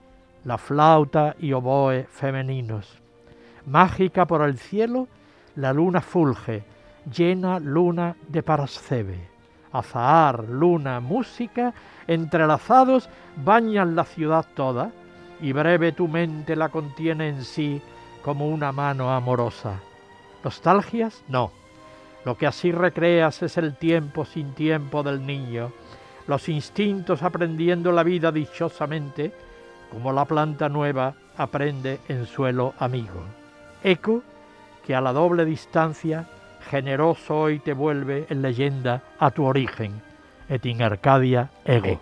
la 0.43 0.57
flauta 0.57 1.35
y 1.39 1.53
oboe 1.53 2.03
femeninos. 2.03 2.99
Mágica 3.65 4.25
por 4.25 4.41
el 4.41 4.57
cielo, 4.57 5.07
la 5.55 5.71
luna 5.71 6.01
fulge, 6.01 6.63
llena 7.15 7.59
luna 7.59 8.15
de 8.27 8.43
Parascebe. 8.43 9.29
Azahar, 9.71 10.47
luna, 10.49 10.99
música, 10.99 11.73
entrelazados 12.07 13.09
bañan 13.37 13.95
la 13.95 14.03
ciudad 14.03 14.45
toda, 14.53 14.91
y 15.41 15.51
breve 15.51 15.91
tu 15.91 16.07
mente 16.07 16.55
la 16.55 16.69
contiene 16.69 17.29
en 17.29 17.43
sí 17.43 17.81
como 18.21 18.47
una 18.47 18.71
mano 18.71 19.11
amorosa. 19.11 19.79
¿Nostalgias? 20.43 21.23
No. 21.27 21.51
Lo 22.25 22.37
que 22.37 22.47
así 22.47 22.71
recreas 22.71 23.41
es 23.43 23.57
el 23.57 23.75
tiempo 23.75 24.25
sin 24.25 24.53
tiempo 24.53 25.03
del 25.03 25.25
niño, 25.25 25.71
los 26.27 26.47
instintos 26.47 27.21
aprendiendo 27.21 27.91
la 27.91 28.03
vida 28.03 28.31
dichosamente, 28.31 29.33
como 29.91 30.13
la 30.13 30.25
planta 30.25 30.69
nueva 30.69 31.13
aprende 31.37 31.99
en 32.07 32.25
suelo 32.25 32.73
amigo. 32.79 33.23
Eco 33.83 34.23
que 34.85 34.95
a 34.95 35.01
la 35.01 35.11
doble 35.11 35.45
distancia 35.45 36.27
generoso 36.69 37.41
hoy 37.41 37.59
te 37.59 37.73
vuelve 37.73 38.25
en 38.29 38.41
leyenda 38.41 39.01
a 39.19 39.31
tu 39.31 39.43
origen, 39.43 40.01
et 40.49 40.65
in 40.65 40.81
Arcadia 40.81 41.49
ego. 41.65 41.99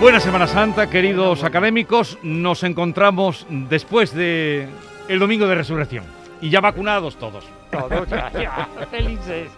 Buena 0.00 0.18
Semana 0.18 0.46
Santa, 0.46 0.90
queridos 0.90 1.44
académicos. 1.44 2.18
Nos 2.22 2.64
encontramos 2.64 3.46
después 3.48 4.12
de 4.14 4.66
el 5.08 5.18
domingo 5.18 5.46
de 5.46 5.54
resurrección. 5.54 6.04
Y 6.40 6.50
ya 6.50 6.60
vacunados 6.60 7.16
todos. 7.16 7.44
Todos 7.72 8.08
ya, 8.10 8.30
ya, 8.32 8.68
felices. 8.90 9.50